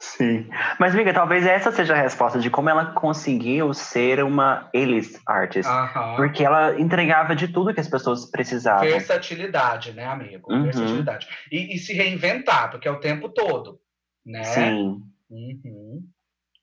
[0.00, 0.48] Sim.
[0.78, 5.70] Mas, amiga, talvez essa seja a resposta de como ela conseguiu ser uma A-list artist.
[6.16, 8.84] Porque ela entregava de tudo que as pessoas precisavam.
[8.84, 10.50] Versatilidade, né, amigo?
[10.50, 10.62] Uhum.
[10.62, 11.28] Versatilidade.
[11.52, 13.78] E, e, se reinventar, porque é o tempo todo,
[14.24, 14.42] né?
[14.44, 15.02] Sim.
[15.30, 16.02] Uhum.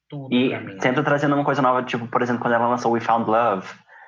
[0.10, 3.30] Tudo e sempre trazendo uma coisa nova, tipo, por exemplo, quando ela lançou We Found
[3.30, 3.68] Love,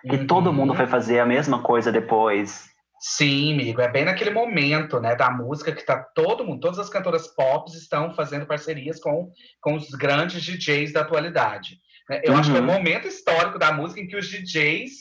[0.09, 0.27] que uhum.
[0.27, 2.68] todo mundo foi fazer a mesma coisa depois.
[2.99, 6.89] Sim, amigo, é bem naquele momento, né, da música que tá todo mundo, todas as
[6.89, 9.31] cantoras pop estão fazendo parcerias com,
[9.61, 11.77] com os grandes DJs da atualidade.
[12.09, 12.21] Né?
[12.23, 12.39] Eu uhum.
[12.39, 12.73] acho que é o uhum.
[12.73, 14.91] momento histórico da música em que os DJs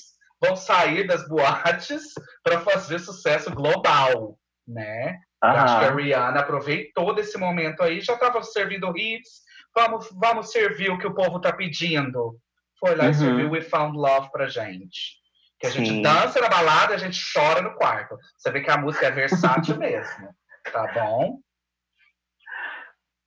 [0.40, 2.04] vão sair das boates
[2.44, 5.18] para fazer sucesso global, né?
[5.42, 5.50] Uhum.
[5.50, 9.42] Acho que a Rihanna aproveitou desse momento aí, já estava servindo hits,
[9.74, 12.38] vamos, vamos servir o que o povo tá pedindo.
[12.78, 13.10] Foi lá uhum.
[13.10, 15.17] e serviu We Found Love pra gente.
[15.58, 16.02] Que a gente Sim.
[16.02, 18.16] dança na balada, a gente chora no quarto.
[18.36, 20.28] Você vê que a música é versátil mesmo.
[20.72, 21.40] Tá bom?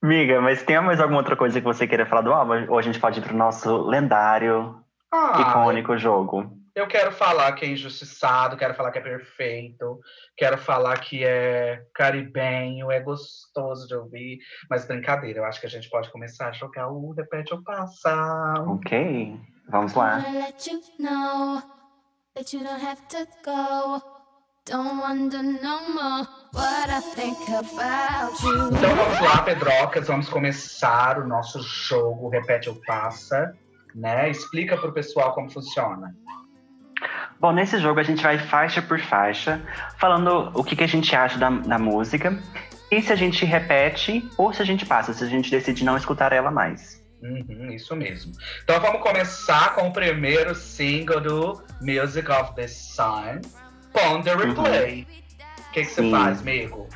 [0.02, 2.66] Miga, mas tem mais alguma outra coisa que você queira falar do álbum?
[2.70, 6.58] Ou a gente pode ir pro nosso lendário, ah, icônico jogo?
[6.74, 10.00] Eu quero falar que é injustiçado, quero falar que é perfeito,
[10.38, 14.40] quero falar que é caribenho, é gostoso de ouvir,
[14.70, 18.56] mas brincadeira, eu acho que a gente pode começar a jogar o Repete ou Passa.
[18.68, 20.24] Ok, vamos lá
[22.36, 24.02] that you don't have to go.
[24.66, 28.68] Don't wonder no more what I think about you.
[28.68, 33.54] Então vamos lá, Pedrocas, vamos começar o nosso jogo Repete ou Passa,
[33.96, 34.30] né?
[34.30, 36.16] Explica pro pessoal como funciona.
[37.40, 39.60] Bom, nesse jogo a gente vai faixa por faixa,
[39.98, 42.40] falando o que, que a gente acha da, da música
[42.92, 45.98] e se a gente repete ou se a gente passa, se a gente decide não
[45.98, 47.01] escutar ela mais.
[47.22, 48.34] Uhum, isso mesmo.
[48.64, 53.42] Então vamos começar com o primeiro single do Music of the Sun,
[53.94, 55.08] Ponder Replay.
[55.08, 55.22] Uhum.
[55.70, 56.88] O que, você faz, amigo?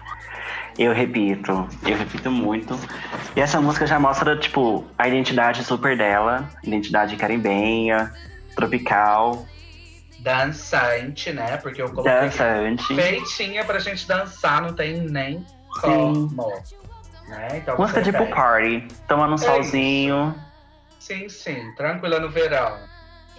[0.78, 2.78] Eu repito, eu repito muito.
[3.36, 8.12] E essa música já mostra, tipo, a identidade super dela, identidade caribenha,
[8.56, 9.46] tropical.
[10.20, 11.56] Dançante, né?
[11.58, 12.96] Porque eu coloquei Dançante.
[12.96, 15.46] feitinha pra gente dançar, não tem nem
[15.80, 16.52] como.
[17.28, 17.48] Né?
[17.56, 20.36] Então, Música de pool party, tomando um é solzinho.
[20.36, 20.46] Isso.
[21.00, 22.78] Sim, sim, tranquila no verão.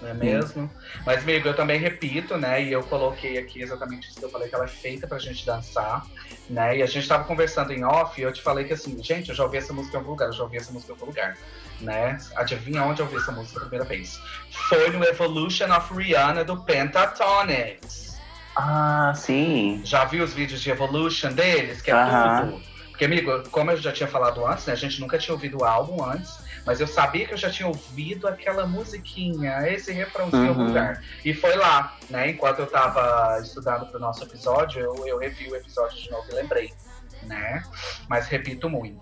[0.01, 0.19] Não é sim.
[0.19, 0.71] mesmo?
[1.05, 2.63] Mas, amigo, eu também repito, né?
[2.63, 5.45] E eu coloquei aqui exatamente isso que eu falei, que ela é feita pra gente
[5.45, 6.05] dançar,
[6.49, 6.77] né?
[6.77, 9.35] E a gente tava conversando em off e eu te falei que assim, gente, eu
[9.35, 11.35] já ouvi essa música em algum lugar, eu já ouvi essa música em algum lugar,
[11.81, 12.17] né?
[12.35, 14.21] Adivinha onde eu ouvi essa música a primeira vez?
[14.69, 18.17] Foi no Evolution of Rihanna do Pentatonix.
[18.55, 19.81] Ah, sim.
[19.83, 21.81] Já viu os vídeos de Evolution deles?
[21.81, 22.41] Que é uh -huh.
[22.41, 22.66] tudo
[22.97, 25.63] porque, amigo, como eu já tinha falado antes, né, a gente nunca tinha ouvido o
[25.63, 30.47] álbum antes, mas eu sabia que eu já tinha ouvido aquela musiquinha, esse refrãozinho em
[30.47, 30.67] algum uhum.
[30.69, 31.03] lugar.
[31.23, 32.31] E foi lá, né?
[32.31, 36.33] Enquanto eu tava estudando pro nosso episódio, eu, eu revi o episódio de novo e
[36.33, 36.73] lembrei,
[37.21, 37.61] né?
[38.09, 38.99] Mas repito muito.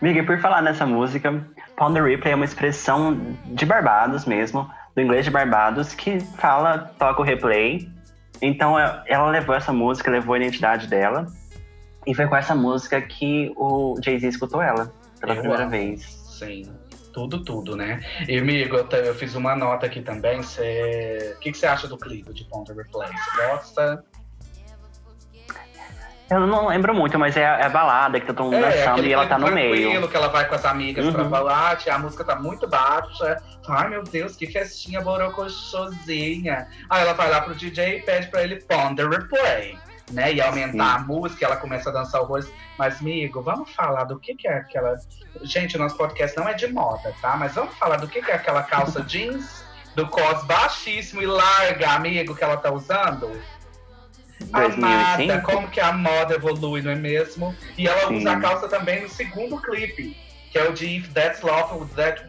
[0.00, 5.24] Amiga, por falar nessa música, Pound Replay é uma expressão de Barbados mesmo, do inglês
[5.24, 7.88] de Barbados, que fala, toca o replay.
[8.42, 11.28] Então ela levou essa música, levou a identidade dela
[12.06, 15.70] E foi com essa música que o Jay-Z escutou ela pela Eu primeira amo.
[15.70, 16.02] vez.
[16.04, 16.62] Sim.
[17.12, 18.00] Tudo, tudo, né?
[18.26, 20.42] E, amigo, eu, eu fiz uma nota aqui também.
[20.42, 21.34] Cê...
[21.36, 23.08] O que, você acha do clipe de Ponta Replay?
[23.10, 24.04] Você gosta?
[26.30, 29.08] Eu não lembro muito, mas é, é a balada que tá todo mundo dançando aquele
[29.08, 30.08] e ela clipe tá no tranquilo, meio.
[30.08, 31.28] que ela vai com as amigas pra Uhum.
[31.28, 33.36] balate, a música tá muito baixa.
[33.68, 36.66] Ai, meu Deus, que festinha borocochosinha.
[36.88, 39.76] Aí ela vai lá pro DJ e pede pra ele Ponder Replay.
[40.12, 42.46] Né, e aumentar a música, ela começa a dançar horrores.
[42.78, 45.00] Mas, amigo, vamos falar do que, que é aquela.
[45.42, 47.34] Gente, o nosso podcast não é de moda, tá?
[47.36, 51.92] Mas vamos falar do que, que é aquela calça jeans do cos baixíssimo e larga,
[51.92, 53.40] amigo, que ela tá usando?
[54.50, 54.84] 2005?
[54.84, 57.54] Amada, como que a moda evolui, não é mesmo?
[57.76, 58.16] E ela Sim.
[58.16, 60.16] usa a calça também no segundo clipe,
[60.50, 62.24] que é o de If That's Lawful, That,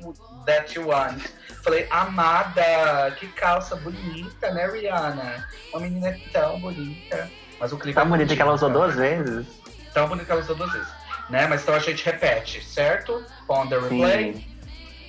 [0.46, 1.24] that You Want.
[1.64, 5.48] Falei, amada, que calça bonita, né, Rihanna?
[5.72, 7.32] Uma menina tão bonita.
[7.64, 9.48] Mas o clipe Tá é bonita que ela usou bonito, duas vezes.
[9.94, 10.90] Tão bonita que ela usou duas vezes.
[11.30, 11.48] Né?
[11.48, 13.24] Mas então a gente repete, certo?
[13.48, 14.34] On the replay.
[14.34, 14.46] Sim.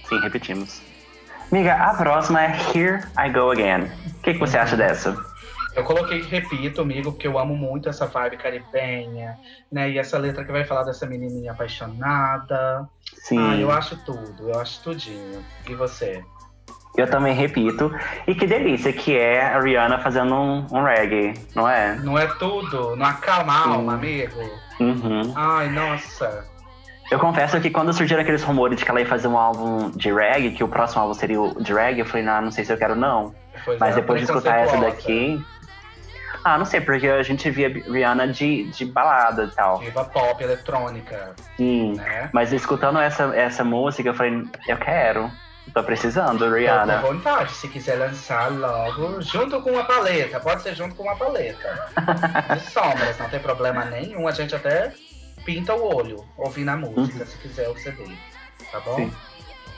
[0.09, 0.81] Sim, repetimos.
[1.51, 3.91] Amiga, a próxima é Here I Go Again.
[4.07, 5.17] O que, que você acha dessa?
[5.75, 9.37] Eu coloquei que repito, amigo, porque eu amo muito essa vibe caribenha,
[9.73, 9.91] né?
[9.91, 12.89] E essa letra que vai falar dessa menininha apaixonada.
[13.17, 13.73] Sim, Ah, eu...
[13.73, 15.45] acho tudo, eu acho tudinho.
[15.69, 16.25] E você?
[17.09, 17.93] Também repito.
[18.27, 21.97] E que delícia que é a Rihanna fazendo um, um reggae, não é?
[21.97, 22.95] Não é tudo?
[22.97, 24.41] Não acalma a alma, amigo?
[24.79, 25.33] Uhum.
[25.35, 26.45] Ai, nossa.
[27.11, 30.13] Eu confesso que quando surgiram aqueles rumores de que ela ia fazer um álbum de
[30.13, 32.73] reggae, que o próximo álbum seria o de reggae, eu falei, não, não sei se
[32.73, 33.35] eu quero não.
[33.65, 35.45] Pois Mas é, depois de escutar essa daqui.
[36.45, 39.79] Ah, não sei, porque a gente via Rihanna de, de balada e tal.
[39.79, 41.95] Diva pop, eletrônica, Sim.
[41.95, 42.29] né?
[42.33, 45.31] Mas escutando essa, essa música, eu falei, eu quero.
[45.73, 46.99] Tô precisando, Tô Rihanna.
[47.01, 51.17] com vontade, se quiser lançar logo, junto com uma paleta, pode ser junto com uma
[51.17, 51.89] paleta.
[52.55, 54.93] De sombras, não tem problema nenhum, a gente até
[55.45, 58.05] pinta o olho ouvindo a música, se quiser o CD.
[58.71, 58.97] Tá bom?
[58.97, 59.13] Sim.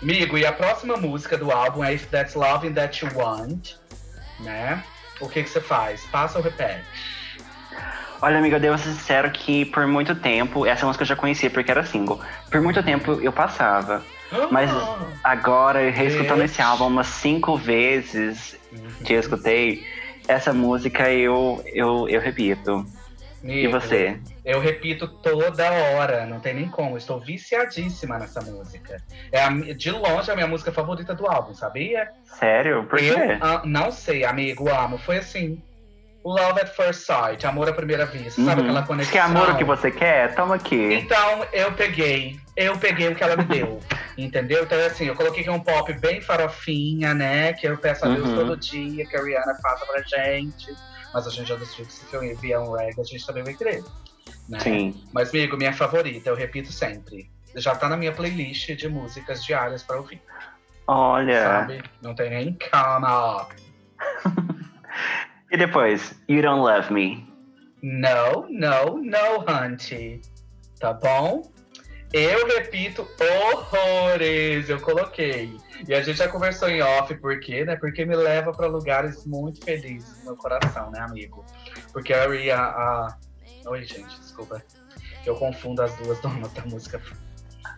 [0.02, 3.74] Amigo, e a próxima música do álbum é If That's Loving That You Want,
[4.40, 4.82] né?
[5.20, 6.04] O que que você faz?
[6.06, 6.84] Passa ou repete?
[8.20, 11.50] Olha, amiga, eu devo ser sincero que por muito tempo, essa música eu já conhecia
[11.50, 12.20] porque era single.
[12.50, 14.02] Por muito tempo eu passava.
[14.50, 14.70] Mas
[15.22, 18.58] agora, reescutando esse álbum umas cinco vezes
[19.04, 19.86] que eu escutei,
[20.26, 22.86] essa música eu, eu, eu repito.
[23.42, 24.18] E Amigo, você?
[24.44, 26.96] Eu repito toda hora, não tem nem como.
[26.96, 29.00] Estou viciadíssima nessa música.
[29.30, 32.08] É a de longe a minha música favorita do álbum, sabia?
[32.24, 32.84] Sério?
[32.84, 33.38] Por eu quê?
[33.40, 34.98] ah, não sei, amigo, amo.
[34.98, 35.62] Foi assim.
[36.26, 38.42] Love at first sight, amor à primeira vista.
[38.42, 38.66] Sabe Uhum.
[38.66, 39.12] aquela Se conexão?
[39.12, 40.94] que é amor o que você quer, toma aqui.
[40.94, 42.40] Então, eu peguei.
[42.56, 43.80] Eu peguei o que ela me deu.
[44.18, 44.64] entendeu?
[44.64, 47.52] Então, assim, eu coloquei que é um pop bem farofinha, né?
[47.52, 48.34] Que eu peço a Deus Uhum.
[48.34, 50.74] todo dia, que a Rihanna faça pra gente.
[51.14, 53.54] Mas a gente já decidiu que se eu vier um reggae, a gente também vai
[53.54, 53.84] querer.
[54.48, 54.58] Né?
[54.58, 55.04] Sim.
[55.12, 57.30] Mas, amigo, minha favorita, eu repito sempre.
[57.54, 60.20] Já tá na minha playlist de músicas diárias pra ouvir,
[60.88, 61.42] Olha.
[61.42, 61.82] sabe?
[62.02, 63.46] Não tem nem calma.
[65.50, 67.26] E depois, You Don't Love Me.
[67.82, 70.20] No, no, no, Hunty.
[70.80, 71.42] Tá bom?
[72.12, 75.56] Eu repito horrores, eu coloquei.
[75.86, 77.76] E a gente já conversou em off, por quê, né?
[77.76, 81.44] Porque me leva pra lugares muito felizes no meu coração, né, amigo?
[81.92, 82.58] Porque a Ria.
[82.58, 83.16] A...
[83.66, 84.62] Oi, gente, desculpa.
[85.24, 87.00] Eu confundo as duas donas da música.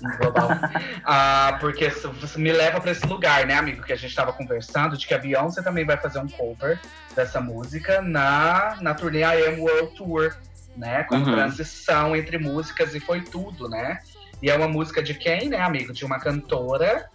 [1.04, 3.82] ah, porque isso me leva pra esse lugar, né, amigo?
[3.82, 6.78] Que a gente tava conversando, de que a Beyoncé também vai fazer um cover
[7.14, 10.37] dessa música na, na turnê I Am World Tour,
[10.76, 11.04] né?
[11.04, 11.24] Com Uhum.
[11.32, 13.98] transição entre músicas e foi tudo, né?
[14.40, 15.92] E é uma música de quem, né, amigo?
[15.92, 17.08] De uma cantora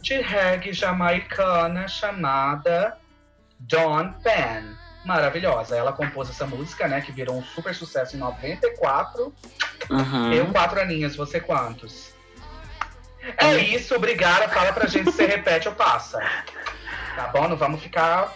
[0.00, 2.96] de reggae jamaicana chamada
[3.58, 4.74] Dawn Penn.
[5.04, 5.76] Maravilhosa.
[5.76, 7.00] Ela compôs essa música, né?
[7.00, 9.34] Que virou um super sucesso em 94.
[9.90, 10.32] Uhum.
[10.32, 12.11] Eu, quatro aninhos, você quantos?
[13.38, 14.48] É isso, obrigada.
[14.48, 16.18] Fala pra gente se você repete ou passa.
[17.14, 17.48] Tá bom?
[17.48, 18.32] Não vamos ficar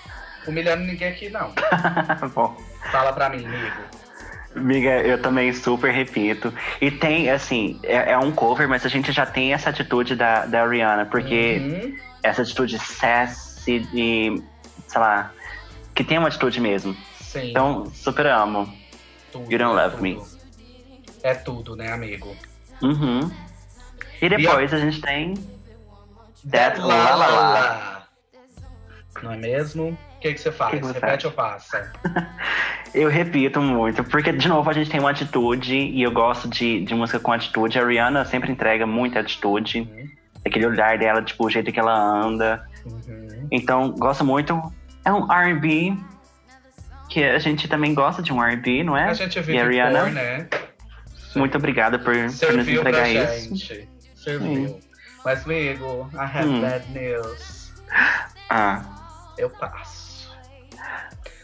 [0.46, 1.52] humilhando ninguém aqui, não.
[2.34, 2.56] Bom.
[2.92, 3.76] Fala pra mim, amigo.
[4.54, 6.52] Amiga, eu também super repito.
[6.80, 10.46] E tem, assim, é, é um cover, mas a gente já tem essa atitude da,
[10.46, 11.96] da Rihanna, porque Uhum.
[12.22, 14.42] essa atitude sassy e,
[14.86, 15.30] sei lá,
[15.94, 16.96] que tem uma atitude mesmo.
[17.20, 17.50] Sim.
[17.50, 18.72] Então, super amo.
[19.32, 20.14] tudo, You Don't é Love Me.
[20.14, 20.36] tudo.
[21.22, 22.34] É tudo, né, amigo?
[22.82, 23.30] Uhum.
[24.20, 25.34] E depois a gente tem
[26.50, 28.06] That La La La.
[29.22, 29.98] Não é mesmo?
[30.16, 30.72] O que, que você faz?
[30.72, 31.92] que você Repete ou passa?
[32.94, 36.82] Eu repito muito, porque de novo a gente tem uma atitude e eu gosto de,
[36.82, 37.78] de música com atitude.
[37.78, 40.08] A Rihanna sempre entrega muita atitude, Uhum.
[40.46, 42.64] aquele olhar dela, tipo, o jeito que ela anda.
[42.86, 43.48] Uhum.
[43.50, 44.58] Então, gosto muito.
[45.04, 45.94] É um RB,
[47.10, 49.10] que a gente também gosta de um RB, não é?
[49.10, 50.00] A gente E vive a Rihanna?
[50.04, 50.48] por, né?
[51.34, 53.54] Muito obrigada por, por nos entregar isso.
[53.56, 53.88] gente.
[54.36, 54.80] Serviu.
[55.24, 56.60] Mas, amigo, I have Hum.
[56.60, 57.72] bad news.
[58.50, 58.82] Ah,
[59.38, 60.34] Eu passo.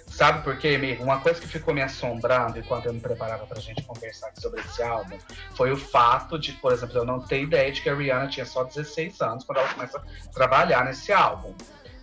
[0.08, 1.04] Sabe por quê, amigo?
[1.04, 4.60] Uma coisa que ficou me assombrando enquanto eu me preparava pra gente conversar aqui sobre
[4.60, 5.16] esse álbum
[5.56, 8.46] foi o fato de, por exemplo, eu não ter ideia de que a Rihanna tinha
[8.46, 11.54] só 16 anos quando ela começa a trabalhar nesse álbum.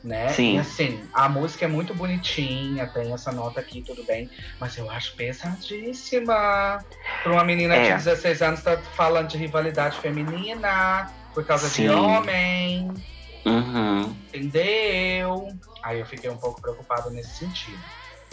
[0.04, 0.30] Né?
[0.30, 0.56] Sim.
[0.56, 4.90] E assim, a música é muito bonitinha, tem essa nota aqui, tudo bem, mas eu
[4.90, 6.80] acho pesadíssima.
[7.22, 7.98] Pra uma menina É.
[7.98, 11.84] de 16 anos tá falando de rivalidade feminina por causa Sim.
[11.84, 12.90] de homem.
[13.46, 14.16] uhum.
[14.34, 15.50] Entendeu?
[15.84, 17.80] Aí eu fiquei um pouco preocupado nesse sentido,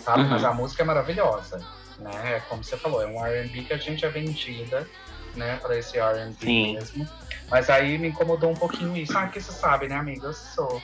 [0.05, 0.23] sabe?
[0.23, 0.29] Uhum.
[0.31, 1.65] Mas a música é maravilhosa,
[1.99, 2.43] né?
[2.49, 4.89] Como você falou, é um R&B que a gente é vendida,
[5.35, 5.57] né?
[5.61, 7.09] Pra esse R&B mesmo.
[7.51, 9.17] Mas aí me incomodou um pouquinho isso.
[9.17, 10.27] Ah, que você sabe, né, amiga?
[10.29, 10.83] Eu sou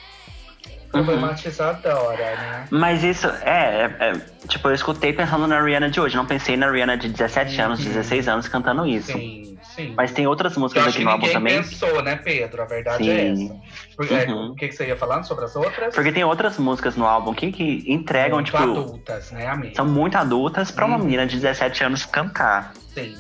[0.95, 1.05] Uhum.
[1.05, 2.65] problematizadora, né?
[2.71, 4.13] Mas isso, é, é, é,
[4.49, 6.17] Tipo, eu escutei pensando na Rihanna de hoje.
[6.17, 7.85] Não pensei na Rihanna de 17 anos, Uhum.
[7.87, 9.13] 16 anos cantando isso.
[9.13, 9.95] Sim, sim.
[9.97, 11.63] Mas tem outras músicas aqui no álbum também.
[11.63, 12.61] pensou, né, Pedro?
[12.61, 13.45] A verdade é Sim.
[13.45, 13.57] essa.
[13.97, 14.51] Porque, é, Uhum.
[14.51, 15.95] o que, que você ia falando sobre as outras?
[15.95, 18.59] Porque tem outras músicas no álbum que, que entregam, Muito tipo.
[18.59, 19.75] adultas, né, amiga?
[19.77, 21.05] São muito adultas pra uma Uhum.
[21.05, 22.73] menina de 17 anos cantar.
[22.93, 23.15] Sim.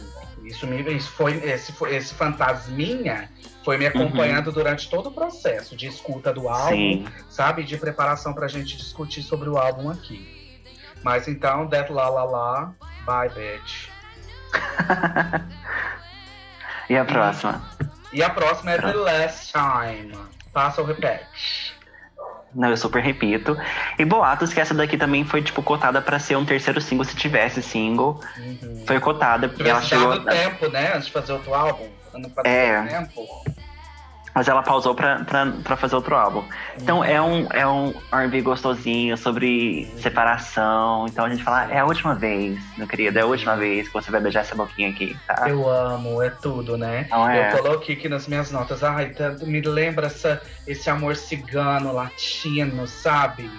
[0.53, 3.31] Isso, me, isso foi, esse, esse fantasminha
[3.65, 7.09] foi me acompanhando durante todo o processo de escuta do álbum, Sim.
[7.31, 7.65] sabe?
[7.65, 10.61] De preparação pra gente discutir sobre o álbum aqui.
[11.03, 12.75] Mas então, That La La La,
[13.07, 13.88] bye, bitch.
[16.91, 17.62] E a próxima?
[18.12, 20.12] E a próxima é The Last Time.
[20.53, 21.72] Passa ou repete?
[22.55, 23.57] Não, eu super repito.
[23.99, 27.17] E boatos que essa daqui também foi, tipo, cotada pra ser um terceiro single se
[27.17, 28.21] tivesse single.
[28.37, 28.85] Uhum.
[28.87, 30.21] Foi cotada, porque ela chegou.
[30.21, 30.93] tempo, né?
[30.95, 31.88] Antes de fazer outro álbum.
[32.45, 32.83] É.
[32.83, 33.27] tempo.
[34.35, 36.42] Mas ela pausou pra, pra, pra fazer outro álbum.
[36.77, 41.07] Então é um, é um RB gostosinho sobre separação.
[41.07, 43.95] Então a gente fala, é a última vez, meu querido, é a última vez que
[43.95, 45.45] você vai beijar essa boquinha aqui, tá?
[45.49, 47.07] Eu amo, é tudo, né?
[47.11, 47.53] Não é?
[47.53, 48.83] Eu coloquei aqui nas minhas notas.
[48.83, 53.51] Ai, tá- me lembra essa, esse amor cigano, latino, sabe?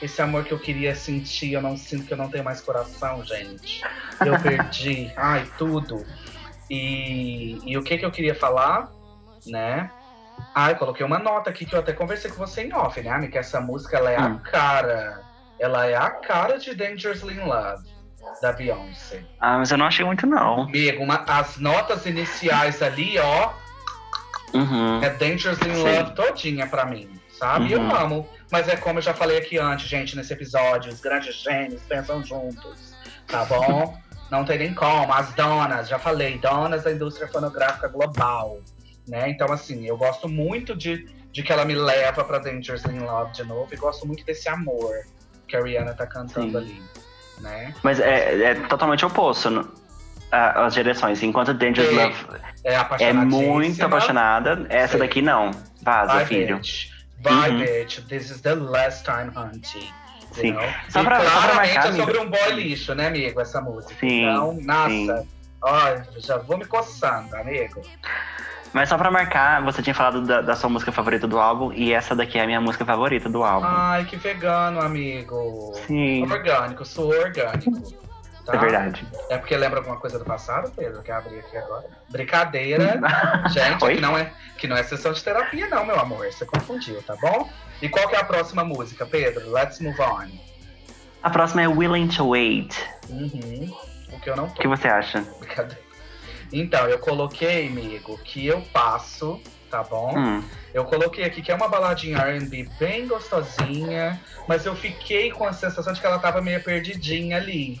[0.00, 3.24] Esse amor que eu queria sentir, eu não sinto que eu não tenho mais coração,
[3.24, 3.82] gente.
[4.24, 5.12] Eu perdi.
[5.16, 6.04] Ai, tudo.
[6.70, 8.88] E, e o que que eu queria falar,
[9.46, 9.90] né?
[10.54, 13.32] Ai, coloquei uma nota aqui que eu até conversei com você em off, né, amiga?
[13.32, 14.36] Que essa música, ela é Hum.
[14.44, 15.20] a cara.
[15.58, 17.84] Ela é a cara de Dangerously in Love,
[18.42, 19.22] da Beyoncé.
[19.40, 20.62] Ah, mas eu não achei muito, não.
[20.62, 23.50] Amigo, uma- as notas iniciais ali, ó,
[24.54, 25.02] Uhum.
[25.02, 25.82] é Dangerously in Sim.
[25.98, 27.74] Love todinha pra mim, sabe?
[27.74, 27.88] Uhum.
[27.90, 28.28] Eu amo.
[28.50, 32.22] Mas é como eu já falei aqui antes, gente, nesse episódio, os grandes gênios pensam
[32.22, 32.94] juntos,
[33.26, 33.96] tá bom?
[34.30, 35.12] Não tem nem como.
[35.12, 38.58] As donas, já falei, donas da indústria fonográfica global,
[39.06, 39.28] né?
[39.30, 43.32] Então, assim, eu gosto muito de, de que ela me leva pra Dangerously in Love
[43.32, 44.92] de novo e gosto muito desse amor
[45.48, 46.56] que a Rihanna tá cantando Sim.
[46.56, 46.82] ali,
[47.40, 47.74] né?
[47.82, 49.72] Mas é, é totalmente oposto no-
[50.30, 51.22] a- as direções.
[51.22, 51.96] Enquanto Dangerous Sim.
[51.96, 54.98] Love É é muito apaixonada, essa Sim.
[55.00, 55.50] daqui não.
[55.82, 56.56] Vaza, Bye, filho.
[56.56, 56.86] bitch.
[57.18, 57.58] Bye, Uhum.
[57.58, 58.00] bitch.
[58.08, 59.88] This is the last time hunting.
[60.32, 60.54] Sim.
[60.88, 63.60] Só e pra- só pra claramente marcar, é sobre um boy lixo, né, amigo, essa
[63.60, 63.94] música.
[64.00, 64.88] Sim, Então, nossa,
[65.22, 65.28] sim.
[65.60, 67.82] ó, já vou me coçando, amigo.
[68.72, 71.92] Mas só pra marcar, você tinha falado da, da sua música favorita do álbum, e
[71.92, 73.66] essa daqui é a minha música favorita do álbum.
[73.68, 75.72] Ai, que vegano, amigo.
[75.86, 77.70] Sim, Orgânico, sou orgânico.
[78.46, 78.54] tá?
[78.54, 79.06] é verdade.
[79.28, 81.84] É porque lembra alguma coisa do passado, Pedro, que eu abri aqui agora?
[82.10, 82.98] Brincadeira,
[83.52, 83.96] gente, Oi?
[83.96, 86.24] que não, é, que não é sessão de terapia, não, meu amor.
[86.32, 87.48] Você confundiu, tá bom?
[87.82, 89.50] E qual que é a próxima música, Pedro?
[89.52, 90.28] Let's move on.
[91.22, 92.74] A próxima é Willing to Wait.
[93.10, 93.70] Uhum.
[94.12, 94.62] O que eu não O tô.
[94.62, 95.20] que você acha?
[95.40, 95.78] Brincadeira.
[96.52, 100.16] Então, eu coloquei, amigo, que eu passo, tá bom?
[100.16, 105.46] Hum, Eu coloquei aqui que é uma baladinha R&B bem gostosinha, mas eu fiquei com
[105.46, 107.80] a sensação de que ela tava meio perdidinha ali,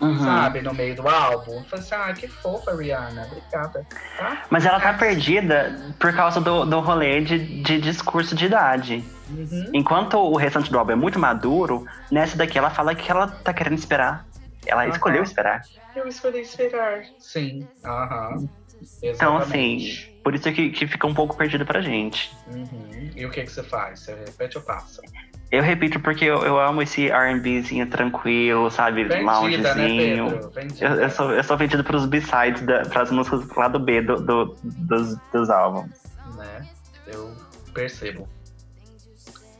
[0.00, 0.18] uhum.
[0.18, 0.60] sabe?
[0.60, 1.58] No meio do álbum.
[1.58, 3.26] Eu falei assim, ah, que fofa, Rihanna.
[3.26, 3.86] Obrigada,
[4.18, 4.42] tá?
[4.50, 9.04] Mas ela tá perdida por causa do, do rolê de, de discurso de idade.
[9.30, 9.70] Uhum.
[9.72, 13.52] Enquanto o restante do álbum é muito maduro, nessa daqui ela fala que ela tá
[13.52, 14.26] querendo esperar.
[14.66, 14.90] Ela Aham.
[14.92, 15.62] escolheu esperar.
[15.94, 17.02] Eu escolhi esperar.
[17.18, 18.46] Sim, aham.
[19.02, 19.86] Então, assim,
[20.24, 22.30] por isso que, que fica um pouco perdido pra gente.
[22.48, 23.10] Uhum.
[23.14, 24.00] E o que, que você faz?
[24.00, 25.00] Você repete ou passa?
[25.50, 29.04] Eu repito porque eu, eu amo esse RBzinho tranquilo, sabe?
[29.04, 30.50] Vendida, né, Loungezinho.
[30.50, 30.84] Vendida.
[30.86, 34.56] eu, eu sou, eu sou vendido pros B-sides, pras músicas do lado B do, do-
[34.64, 35.90] dos, dos álbuns.
[36.36, 36.66] né?
[37.06, 37.36] Eu
[37.74, 38.26] percebo.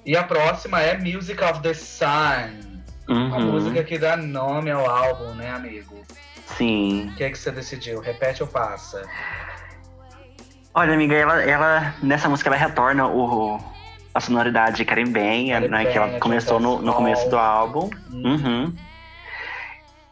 [0.05, 2.72] E a próxima é Music of the Sun.
[3.12, 6.02] A Uhum, música que dá nome ao álbum, né, amigo?
[6.46, 7.08] Sim.
[7.10, 8.00] O que é que você decidiu?
[8.00, 9.02] Repete ou passa?
[10.74, 13.60] Olha, amiga, ela, ela nessa música ela retorna o,
[14.14, 15.84] a sonoridade carimbenha, né?
[15.86, 17.90] Que ela começou no, no começo do álbum.
[18.10, 18.22] Hum.
[18.24, 18.76] Uhum.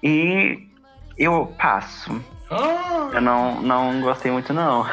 [0.03, 0.69] E
[1.17, 2.23] eu passo.
[2.51, 4.85] Ah, Eu não, não gostei muito, não.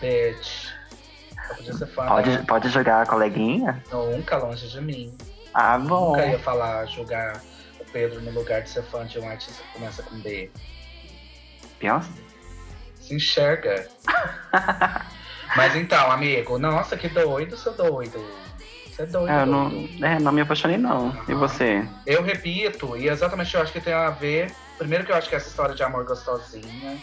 [0.00, 0.68] bitch.
[1.94, 3.82] Fã Pode, pode jogar a coleguinha?
[3.90, 5.16] Nunca longe de mim.
[5.60, 6.12] Ah, bom.
[6.12, 7.42] Nunca ia falar, jogar
[7.80, 10.48] o Pedro no lugar de ser fã de um artista que começa com B.
[11.80, 12.08] Beyoncé?
[12.94, 13.88] Se enxerga.
[15.56, 18.24] Mas então, amigo, nossa, que doido, seu doido.
[18.86, 19.28] Você é doido.
[19.28, 20.04] É, eu não, doido.
[20.04, 21.12] é, não me apaixonei, não.
[21.28, 21.84] E você?
[22.06, 24.54] Eu repito, e exatamente eu acho que tem a ver.
[24.78, 27.00] Primeiro que eu acho que essa história de amor gostosinha,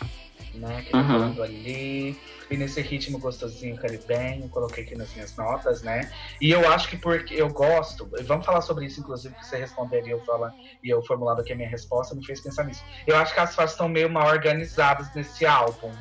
[0.57, 0.81] né?
[0.83, 1.07] Que tá Uhum.
[1.07, 2.17] falando ali.
[2.49, 6.09] E nesse ritmo gostosinho caribenho, coloquei aqui nas minhas notas, né?
[6.39, 10.03] E eu acho que porque eu gosto, vamos falar sobre isso, inclusive, que você responder
[10.05, 10.53] e eu falar,
[10.83, 12.83] e eu formulando aqui a minha resposta, me fez pensar nisso.
[13.07, 15.91] Eu acho que as faixas estão meio mal organizadas nesse álbum.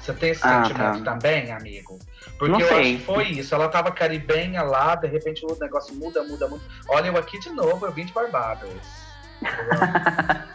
[0.00, 1.12] Você tem esse Ah, sentimento tá.
[1.14, 1.98] também, amigo?
[2.38, 2.78] Porque Não eu sei.
[2.80, 3.54] acho que foi isso.
[3.54, 6.62] Ela tava caribenha lá, de repente o negócio muda, muda, muda.
[6.90, 9.03] Olha, eu aqui de novo, eu vim de Barbados.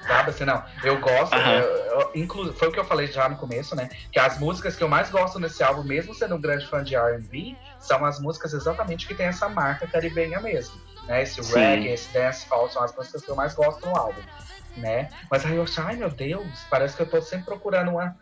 [0.02, 0.64] Sabe assim, não.
[0.84, 1.52] Eu gosto, Aham.
[1.60, 1.68] eu-
[2.00, 3.90] eu- inclu- foi o que eu falei já no começo, né?
[4.12, 6.96] Que as músicas que eu mais gosto nesse álbum, mesmo sendo um grande fã de
[6.96, 10.76] RB, são as músicas exatamente que tem essa marca caribenha mesmo.
[11.06, 11.24] Né?
[11.24, 11.56] Esse Sim.
[11.56, 14.22] reggae, esse dancehall, são as músicas que eu mais gosto no álbum.
[14.76, 15.10] Né?
[15.30, 18.16] Mas aí eu acho, ai meu Deus, parece que eu tô sempre procurando uma,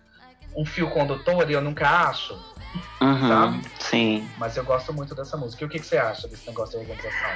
[0.56, 2.34] um fio condutor e eu nunca acho.
[3.02, 3.62] Uhum, Sabe?
[3.80, 4.30] sim.
[4.38, 5.64] Mas eu gosto muito dessa música.
[5.64, 7.32] E o que, que você acha desse negócio de organização?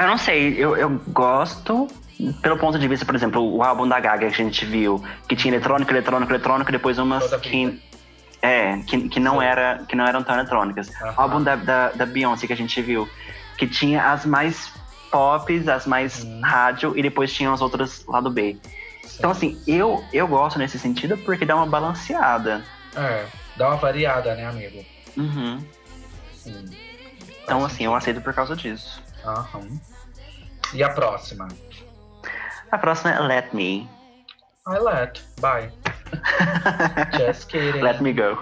[0.00, 1.86] Eu não sei, eu, eu gosto
[2.42, 5.36] pelo ponto de vista, por exemplo, o álbum da Gaga que a gente viu, que
[5.36, 7.80] tinha eletrônico, eletrônico, eletrônico, depois umas que.
[8.42, 9.44] É, que, que, não Sim.
[9.44, 10.90] era, que não eram tão eletrônicas.
[11.02, 11.14] Aham.
[11.16, 13.06] O álbum da, da, da Beyoncé que a gente viu,
[13.58, 14.72] que tinha as mais
[15.10, 16.40] pops, as mais Hum.
[16.42, 18.56] rádio, e depois tinha as outras lado B.
[19.18, 22.64] Então, assim, eu, eu gosto nesse sentido porque dá uma balanceada.
[22.96, 23.26] É,
[23.56, 24.82] dá uma variada, né, amigo?
[25.18, 25.58] Uhum.
[26.32, 26.89] Sim.
[27.50, 29.02] Então, assim, eu aceito por causa disso.
[29.26, 29.80] Aham.
[30.72, 31.48] E a próxima?
[32.70, 33.90] A próxima é Let Me.
[34.68, 35.20] I let.
[35.40, 35.68] Bye.
[37.18, 37.82] Just kidding.
[37.82, 38.38] Let Me Go.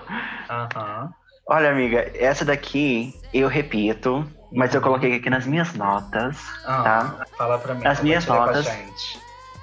[0.51, 1.11] Aham.
[1.47, 6.37] Olha, amiga, essa daqui eu repito, mas eu coloquei aqui nas minhas notas,
[6.67, 7.25] Ah, tá?
[7.39, 7.87] Fala pra mim.
[7.87, 8.69] As minhas notas.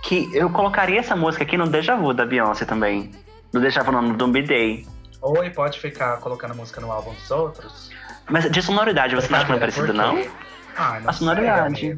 [0.02, 3.12] Que eu colocaria essa música aqui no Deja Vu da Beyoncé também.
[3.54, 4.88] No Deja Vu, não, no Doom Day.
[5.22, 7.92] Oi, pode ficar colocando música no álbum dos outros?
[8.30, 10.18] Mas de sonoridade, você não acha que não é parecido, não?
[10.76, 11.80] Ah, não A sonoridade.
[11.80, 11.98] Sei,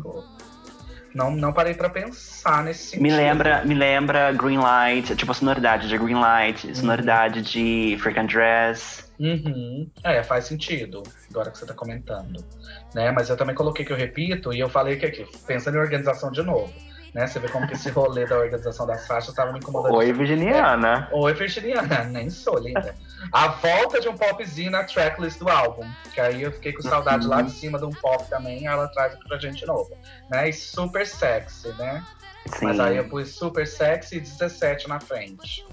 [1.18, 3.02] não, não parei pra pensar nesse sentido.
[3.02, 8.20] Me lembra, me lembra Green Light, tipo a sonoridade de Green Light, sonoridade de Freak
[8.20, 9.08] and Dress.
[9.20, 9.90] Uhum.
[10.04, 11.02] É, faz sentido,
[11.32, 12.46] agora que você tá comentando.
[12.94, 13.10] Né?
[13.12, 16.32] Mas eu também coloquei que eu repito, e eu falei que aqui, pensando em organização
[16.32, 16.72] de novo.
[17.18, 17.26] Né?
[17.26, 19.96] Você vê como que esse rolê da organização das faixas tava me incomodando.
[19.96, 21.10] Oi, Virginiana.
[21.12, 22.94] Oi, Virginiana, nem sou, linda.
[23.34, 25.84] A volta de um popzinho na tracklist do álbum.
[26.14, 29.16] Que aí eu fiquei com saudade lá de cima de um pop também, ela traz
[29.16, 29.98] aqui pra gente novo.
[30.30, 30.50] Né?
[30.50, 32.06] E super sexy, né?
[32.46, 32.68] Sim.
[32.68, 35.66] Mas aí eu pus super sexy e 17 na frente.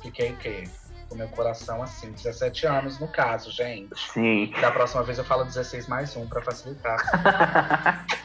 [0.00, 0.62] Fiquei o quê?
[1.08, 3.98] Com meu coração assim, 17 anos no caso, gente.
[4.12, 4.52] Sim.
[4.60, 8.06] Da próxima vez eu falo 16 mais um pra facilitar.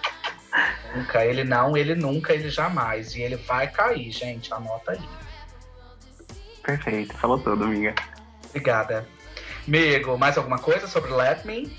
[0.97, 3.15] nunca, ele não, ele nunca, ele jamais.
[3.15, 4.53] E ele vai cair, gente.
[4.53, 5.01] Anota aí.
[6.63, 7.95] Perfeito, falou tudo, amiga.
[8.49, 9.07] Obrigada.
[9.67, 11.71] Amigo, mais alguma coisa sobre Let Me?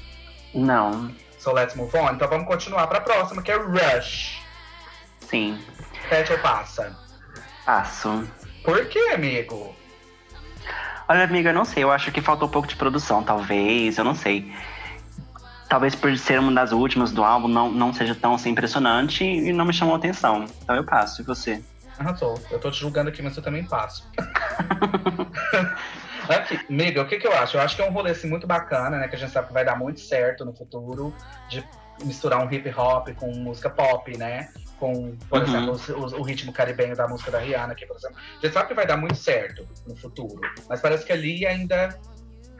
[0.54, 2.12] Não, So let's move on.
[2.14, 4.40] Então vamos continuar pra próxima, que é Rush.
[5.20, 5.58] sim.
[6.08, 6.96] Pede ou passa?
[7.64, 8.26] Passo.
[8.64, 9.74] Por quê, amigo?
[11.08, 11.84] Olha, amiga, eu não sei.
[11.84, 13.98] Eu acho que faltou um pouco de produção, talvez.
[13.98, 14.52] Eu não sei.
[15.68, 19.52] Talvez por ser uma das últimas do álbum não, não seja tão assim, impressionante e
[19.52, 20.46] não me chamou a atenção.
[20.62, 21.20] Então eu passo.
[21.20, 21.62] E você?
[21.98, 22.40] Arrasou.
[22.50, 24.08] Eu tô te julgando aqui, mas eu também passo.
[26.28, 27.56] aqui, amiga, o que, que eu acho?
[27.56, 29.08] Eu acho que é um rolê assim, muito bacana, né?
[29.08, 31.14] Que a gente sabe que vai dar muito certo no futuro
[31.48, 31.64] de
[32.04, 34.48] misturar um hip hop com música pop, né?
[34.78, 35.72] Com, por Uhum.
[35.74, 38.16] exemplo, o, o ritmo caribenho da música da Rihanna aqui, por exemplo.
[38.18, 40.40] A gente sabe que vai dar muito certo no futuro.
[40.68, 41.98] Mas parece que ali ainda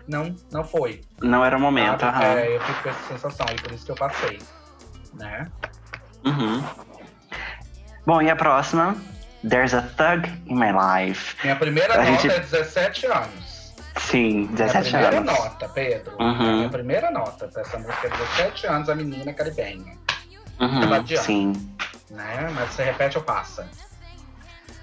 [0.08, 1.02] não, não foi.
[1.22, 2.16] Não era o momento, sabe?
[2.24, 2.38] aham.
[2.38, 4.38] É, eu fico com essa sensação e por isso que eu passei.
[5.14, 5.46] Né?
[6.24, 6.64] Uhum.
[8.06, 8.96] Bom, e a próxima?
[9.48, 11.36] There's a Thug in My Life.
[11.44, 13.74] Minha primeira A nota gente- é 17 anos.
[13.98, 15.44] Sim, 17 minha primeira anos.
[15.44, 16.16] nota, Pedro.
[16.18, 16.56] Uhum.
[16.56, 19.96] Minha primeira nota essa música é 17 anos, a menina caribenha.
[20.60, 21.52] Uhum, sim.
[22.10, 22.48] Né?
[22.54, 23.68] Mas você repete ou passa?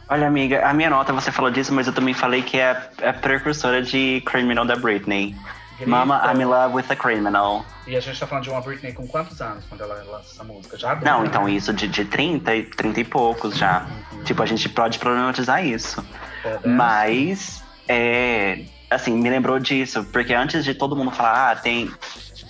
[0.08, 3.10] Olha, amiga, a minha nota, você falou disso, mas eu também falei que é a,
[3.10, 5.36] a precursora de Criminal da Britney.
[5.78, 5.90] Grita.
[5.90, 7.66] Mama, I'm in love with a criminal.
[7.86, 10.44] E a gente tá falando de uma Britney com quantos anos quando ela lança essa
[10.44, 10.78] música?
[10.78, 11.28] Já adulta, Não, né?
[11.28, 13.86] então isso de, de 30 e 30 e poucos já.
[14.12, 14.24] Uhum.
[14.24, 16.06] Tipo, a gente pode problematizar isso.
[16.42, 16.66] Toda.
[16.66, 21.92] Mas, é, assim, me lembrou disso, porque antes de todo mundo falar, ah, tem.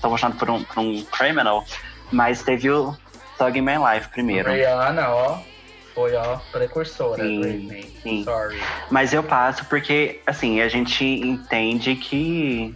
[0.02, 1.66] tô apaixonado por um, por um criminal,
[2.12, 2.96] mas teve o
[3.40, 4.52] Thug in My Life primeiro.
[4.52, 5.40] Rihanna, ó.
[5.96, 7.90] Foi, ó, precursora, Sim, Britney.
[8.04, 8.24] sim.
[8.26, 8.60] Sorry.
[8.92, 12.76] Mas eu passo porque, assim, a gente entende que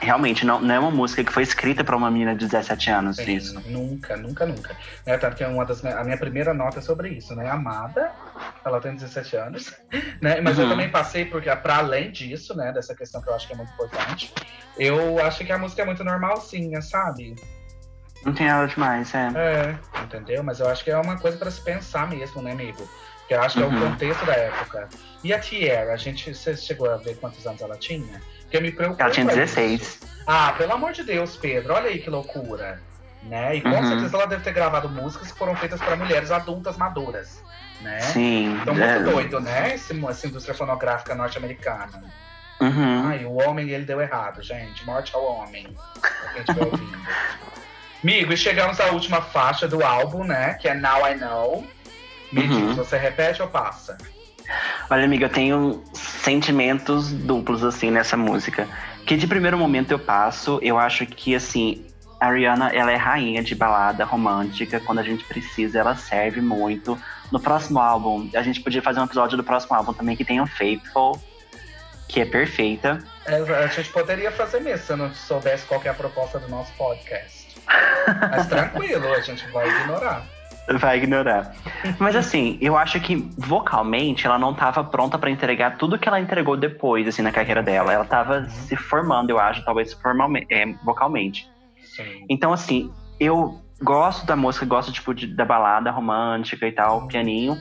[0.00, 3.16] realmente não, não é uma música que foi escrita para uma menina de 17 anos,
[3.16, 3.60] Sim, isso.
[3.68, 4.76] Nunca, nunca, nunca.
[5.04, 7.50] Né, tanto que é uma das, a minha primeira nota é sobre isso, né?
[7.50, 8.12] Amada,
[8.64, 9.74] ela tem 17 anos,
[10.22, 10.40] né?
[10.40, 10.70] Mas eu Uhum.
[10.70, 12.70] também passei porque, para além disso, né?
[12.72, 14.32] Dessa questão que eu acho que é muito importante,
[14.78, 17.34] eu acho que a música é muito normalzinha, sabe?
[18.24, 19.28] Não tem nada demais, é.
[19.36, 20.42] É, entendeu?
[20.42, 22.88] Mas eu acho que é uma coisa para se pensar mesmo, né, amigo?
[23.26, 23.76] Que eu acho que é Uhum.
[23.86, 24.88] o contexto da época.
[25.22, 28.20] E a Tierra, a gente, você chegou a ver quantos anos ela tinha?
[28.42, 29.02] Porque me preocupa.
[29.04, 29.36] Ela tinha isso.
[29.36, 30.00] 16.
[30.26, 32.80] Ah, pelo amor de Deus, Pedro, olha aí que loucura.
[33.22, 33.56] Né?
[33.56, 33.88] E com Uhum.
[33.88, 37.42] certeza ela deve ter gravado músicas que foram feitas para mulheres adultas maduras.
[37.80, 38.00] Né?
[38.00, 38.58] Sim.
[38.62, 39.74] Então, é, muito doido, né?
[39.74, 42.02] Esse, essa indústria fonográfica norte-americana.
[42.60, 43.06] uhum.
[43.08, 44.84] Ai, o homem, ele deu errado, gente.
[44.86, 45.76] Morte ao homem.
[46.00, 46.98] Pra quem estiver ouvindo.
[48.02, 50.54] Amigo, e chegamos à última faixa do álbum, né?
[50.54, 51.66] Que é Now I Know.
[52.30, 52.66] Me Uhum.
[52.68, 53.96] diz, você repete ou passa?
[54.88, 58.68] Olha, amiga, eu tenho sentimentos duplos, assim, nessa música.
[59.06, 61.84] Que de primeiro momento eu passo, eu acho que, assim,
[62.20, 64.80] a Rihanna, ela é rainha de balada romântica.
[64.80, 66.98] Quando a gente precisa, ela serve muito.
[67.32, 70.40] No próximo álbum, a gente podia fazer um episódio do próximo álbum também que tem
[70.40, 71.20] o Faithful,
[72.08, 72.98] que é perfeita.
[73.26, 76.38] É, a gente poderia fazer mesmo, se eu não soubesse qual que é a proposta
[76.38, 77.37] do nosso podcast.
[78.30, 80.22] Mas tranquilo, a gente vai ignorar.
[80.78, 81.54] Vai ignorar.
[81.98, 86.20] Mas assim, eu acho que vocalmente ela não estava pronta para entregar tudo que ela
[86.20, 87.92] entregou depois, assim, na carreira dela.
[87.92, 91.48] Ela estava se formando, eu acho, talvez formalmente, é, vocalmente.
[91.82, 92.26] Sim.
[92.28, 97.60] Então, assim, eu gosto da música, gosto, tipo, de- da balada romântica e tal, pianinho.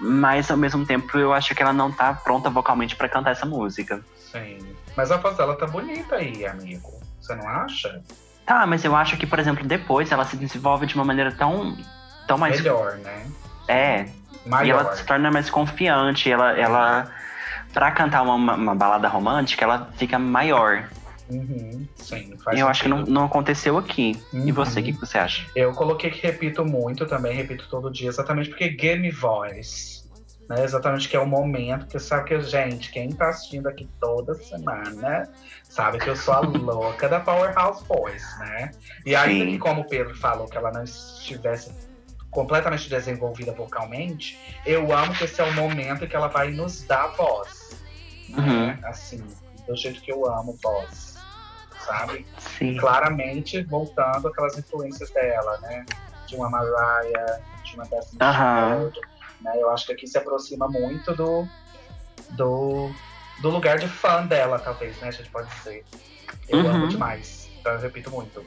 [0.00, 3.44] Mas ao mesmo tempo eu acho que ela não tá pronta vocalmente para cantar essa
[3.46, 4.00] música.
[4.16, 4.58] Sim.
[4.96, 7.00] Mas a voz dela tá bonita aí, amigo.
[7.20, 8.00] Você não acha?
[8.48, 11.76] Tá, mas eu acho que, por exemplo, depois ela se desenvolve de uma maneira tão,
[12.26, 12.58] tão mais.
[12.58, 13.26] Melhor, né?
[13.68, 14.06] É,
[14.46, 14.80] E Maior.
[14.80, 17.10] ela se torna mais confiante, ela, ela
[17.74, 20.88] para cantar uma, uma, balada romântica, ela fica maior.
[21.28, 23.12] Uhum, sim, E faz eu acho que não, sentido.
[23.12, 24.18] não aconteceu aqui.
[24.32, 24.54] E Uhum.
[24.54, 25.44] você, o que, que você acha?
[25.54, 29.97] Eu coloquei que repito muito também, repito todo dia, exatamente porque give me voice.
[30.48, 30.64] Né?
[30.64, 35.28] Exatamente que é o momento que sabe que, gente, quem tá assistindo aqui toda semana
[35.62, 38.70] sabe que eu sou a louca da Powerhouse Voice, né?
[39.04, 39.50] E ainda Sim.
[39.52, 41.70] que, como o Pedro falou, que ela não estivesse
[42.30, 47.08] completamente desenvolvida vocalmente, eu amo que esse é o momento que ela vai nos dar
[47.08, 47.78] voz.
[48.30, 48.66] Uhum.
[48.68, 48.78] Né?
[48.84, 49.22] Assim,
[49.66, 51.18] do jeito que eu amo voz.
[51.80, 52.26] Sabe?
[52.38, 52.76] Sim.
[52.76, 55.86] claramente voltando aquelas influências dela, né?
[56.26, 58.18] De uma Mariah, de uma Destiny.
[58.20, 59.00] Child,
[59.40, 59.52] né?
[59.56, 61.46] Eu acho que aqui se aproxima muito do,
[62.30, 62.90] do,
[63.40, 65.08] do lugar de fã dela, talvez, né?
[65.08, 65.84] A gente pode dizer.
[66.48, 66.70] Eu Uhum.
[66.70, 67.48] amo demais.
[67.60, 68.42] Então eu repito muito.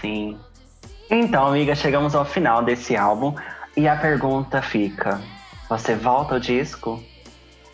[0.00, 0.38] Sim.
[1.10, 3.34] Então, amiga, chegamos ao final desse álbum.
[3.76, 5.20] E a pergunta fica:
[5.68, 7.02] você volta ao disco?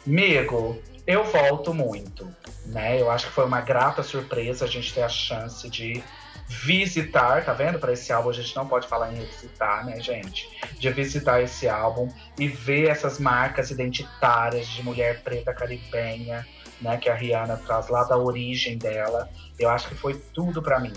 [0.06, 2.28] Amigo, eu volto muito,
[2.66, 3.00] né?
[3.00, 6.02] Eu acho que foi uma grata surpresa a gente ter a chance de
[6.48, 7.78] visitar, tá vendo?
[7.78, 10.48] Para esse álbum a gente não pode falar em visitar, né, gente?
[10.78, 16.46] De visitar esse álbum e ver essas marcas identitárias de mulher preta caribenha,
[16.80, 19.28] né, que a Rihanna traz lá da origem dela.
[19.58, 20.92] Eu acho que foi tudo para mim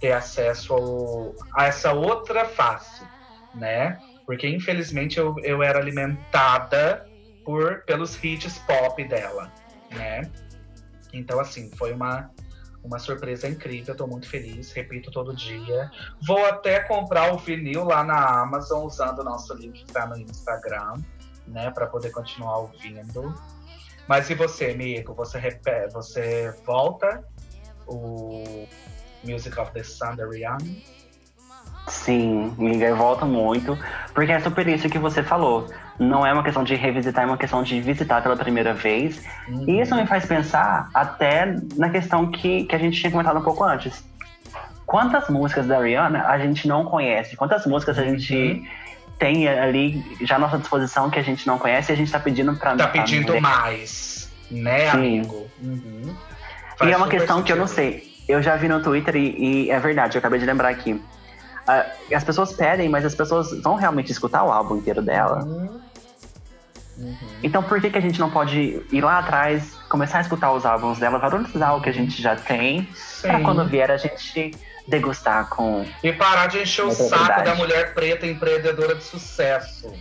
[0.00, 3.02] ter acesso ao- a essa outra face,
[3.54, 3.98] né?
[4.26, 7.06] Porque infelizmente eu, eu era alimentada
[7.44, 9.52] por pelos hits pop dela,
[9.90, 10.22] né?
[11.12, 12.30] Então assim, foi uma
[12.84, 15.90] uma surpresa incrível, tô muito feliz, repito todo dia.
[16.26, 20.18] Vou até comprar o vinil lá na Amazon usando o nosso link que tá no
[20.18, 21.02] Instagram,
[21.48, 23.34] né, para poder continuar ouvindo.
[24.06, 25.14] Mas e você, amigo?
[25.14, 27.26] Você repete, você volta
[27.86, 28.68] o
[29.24, 30.93] Music of the Sun Rihanna?
[31.94, 33.78] Sim, amiga, eu volto muito.
[34.12, 35.70] Porque é super isso que você falou.
[35.98, 39.22] Não é uma questão de revisitar, é uma questão de visitar pela primeira vez.
[39.66, 43.42] E isso me faz pensar até na questão que, que a gente tinha comentado um
[43.42, 44.04] pouco antes.
[44.84, 47.36] Quantas músicas da Rihanna a gente não conhece?
[47.36, 48.62] Quantas músicas a gente
[49.18, 52.18] tem ali já à nossa disposição que a gente não conhece e a gente tá
[52.18, 54.96] pedindo pra Tá pedindo mais, né, Sim.
[54.96, 55.46] amigo?
[55.62, 56.14] Uhum.
[56.84, 58.02] E é uma questão que eu não sentido.
[58.02, 58.14] sei.
[58.28, 61.00] Eu já vi no Twitter e, e é verdade, eu acabei de lembrar aqui.
[61.66, 65.44] Ah, as pessoas pedem, mas as pessoas vão realmente escutar o álbum inteiro dela.
[65.44, 65.80] Uhum.
[66.96, 67.16] Uhum.
[67.42, 70.64] Então por que, que a gente não pode ir lá atrás, começar a escutar os
[70.64, 72.88] álbuns dela, valorizar o que a gente já tem,
[73.20, 73.42] pra Sim.
[73.42, 74.52] quando vier a gente
[74.86, 75.84] degustar com.
[76.02, 79.92] E parar de encher o saco da mulher preta empreendedora de sucesso,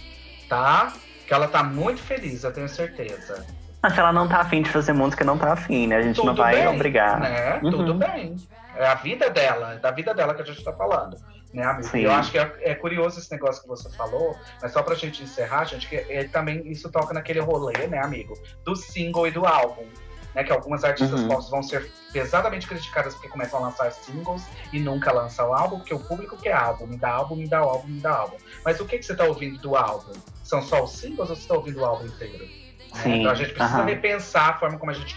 [0.48, 0.94] tá?
[1.26, 3.46] Que ela tá muito feliz, eu tenho certeza.
[3.82, 5.98] Mas se ela não tá afim de fazer música, não tá afim, né?
[5.98, 7.20] A gente não Tudo vai bem, obrigar.
[7.20, 7.60] Né?
[7.62, 7.72] Uhum.
[7.72, 8.36] Tudo bem.
[8.76, 11.18] É a vida dela, é da vida dela que a gente está falando.
[11.54, 11.88] Né, amigo?
[11.88, 12.00] Sim.
[12.00, 15.22] Eu acho que é, é, curioso esse negócio que você falou, mas só pra gente
[15.22, 18.34] encerrar, gente, que é, também isso toca naquele rolê, né, amigo?
[18.66, 19.86] Do single e do álbum.
[20.34, 21.28] Né, que algumas artistas uhum.
[21.28, 25.94] vão ser pesadamente criticadas porque começam a lançar singles e nunca lançam o álbum, porque
[25.94, 28.38] o público quer álbum, me dá álbum, me dá álbum, me dá álbum.
[28.66, 30.12] Mas o que, que você tá ouvindo do álbum?
[30.44, 32.48] São só os singles ou você tá ouvindo o álbum inteiro?
[32.96, 33.20] Sim.
[33.20, 33.86] Então a gente precisa uhum.
[33.86, 35.16] repensar a forma como a gente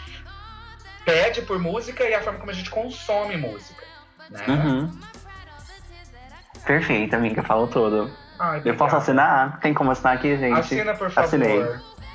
[1.06, 3.82] pede por música e a forma como a gente consome música.
[4.28, 4.44] Né?
[4.48, 5.00] Uhum.
[6.66, 8.10] Perfeito, amiga, falou tudo.
[8.38, 9.60] Ai, eu posso assinar?
[9.60, 10.58] Tem como assinar aqui, gente?
[10.58, 11.26] Assina, por favor.
[11.26, 11.64] Assinei.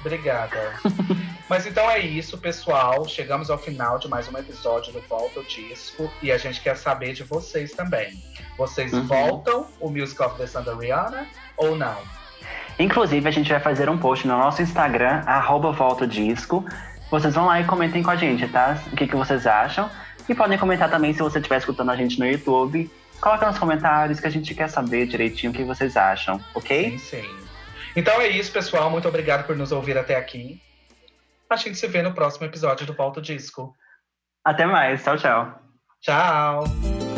[0.01, 0.73] Obrigada.
[1.47, 3.07] Mas então é isso, pessoal.
[3.07, 6.75] Chegamos ao final de mais um episódio do Volta o Disco e a gente quer
[6.75, 8.21] saber de vocês também.
[8.57, 9.05] Vocês uhum.
[9.05, 11.97] voltam o Music of the Sun da Rihanna ou não?
[12.79, 16.65] Inclusive, a gente vai fazer um post no nosso Instagram, arroba Volta o Disco.
[17.11, 18.81] Vocês vão lá e comentem com a gente, tá?
[18.91, 19.91] O que, que vocês acham.
[20.29, 22.89] E podem comentar também se você estiver escutando a gente no YouTube.
[23.19, 26.97] Coloca nos comentários que a gente quer saber direitinho o que vocês acham, ok?
[26.97, 27.29] Sim, sim.
[27.95, 28.89] Então é isso, pessoal.
[28.89, 30.61] Muito obrigado por nos ouvir até aqui.
[31.49, 33.75] A gente se vê no próximo episódio do Volta Disco.
[34.43, 35.03] Até mais.
[35.03, 35.59] Tchau, tchau.
[36.01, 37.10] Tchau.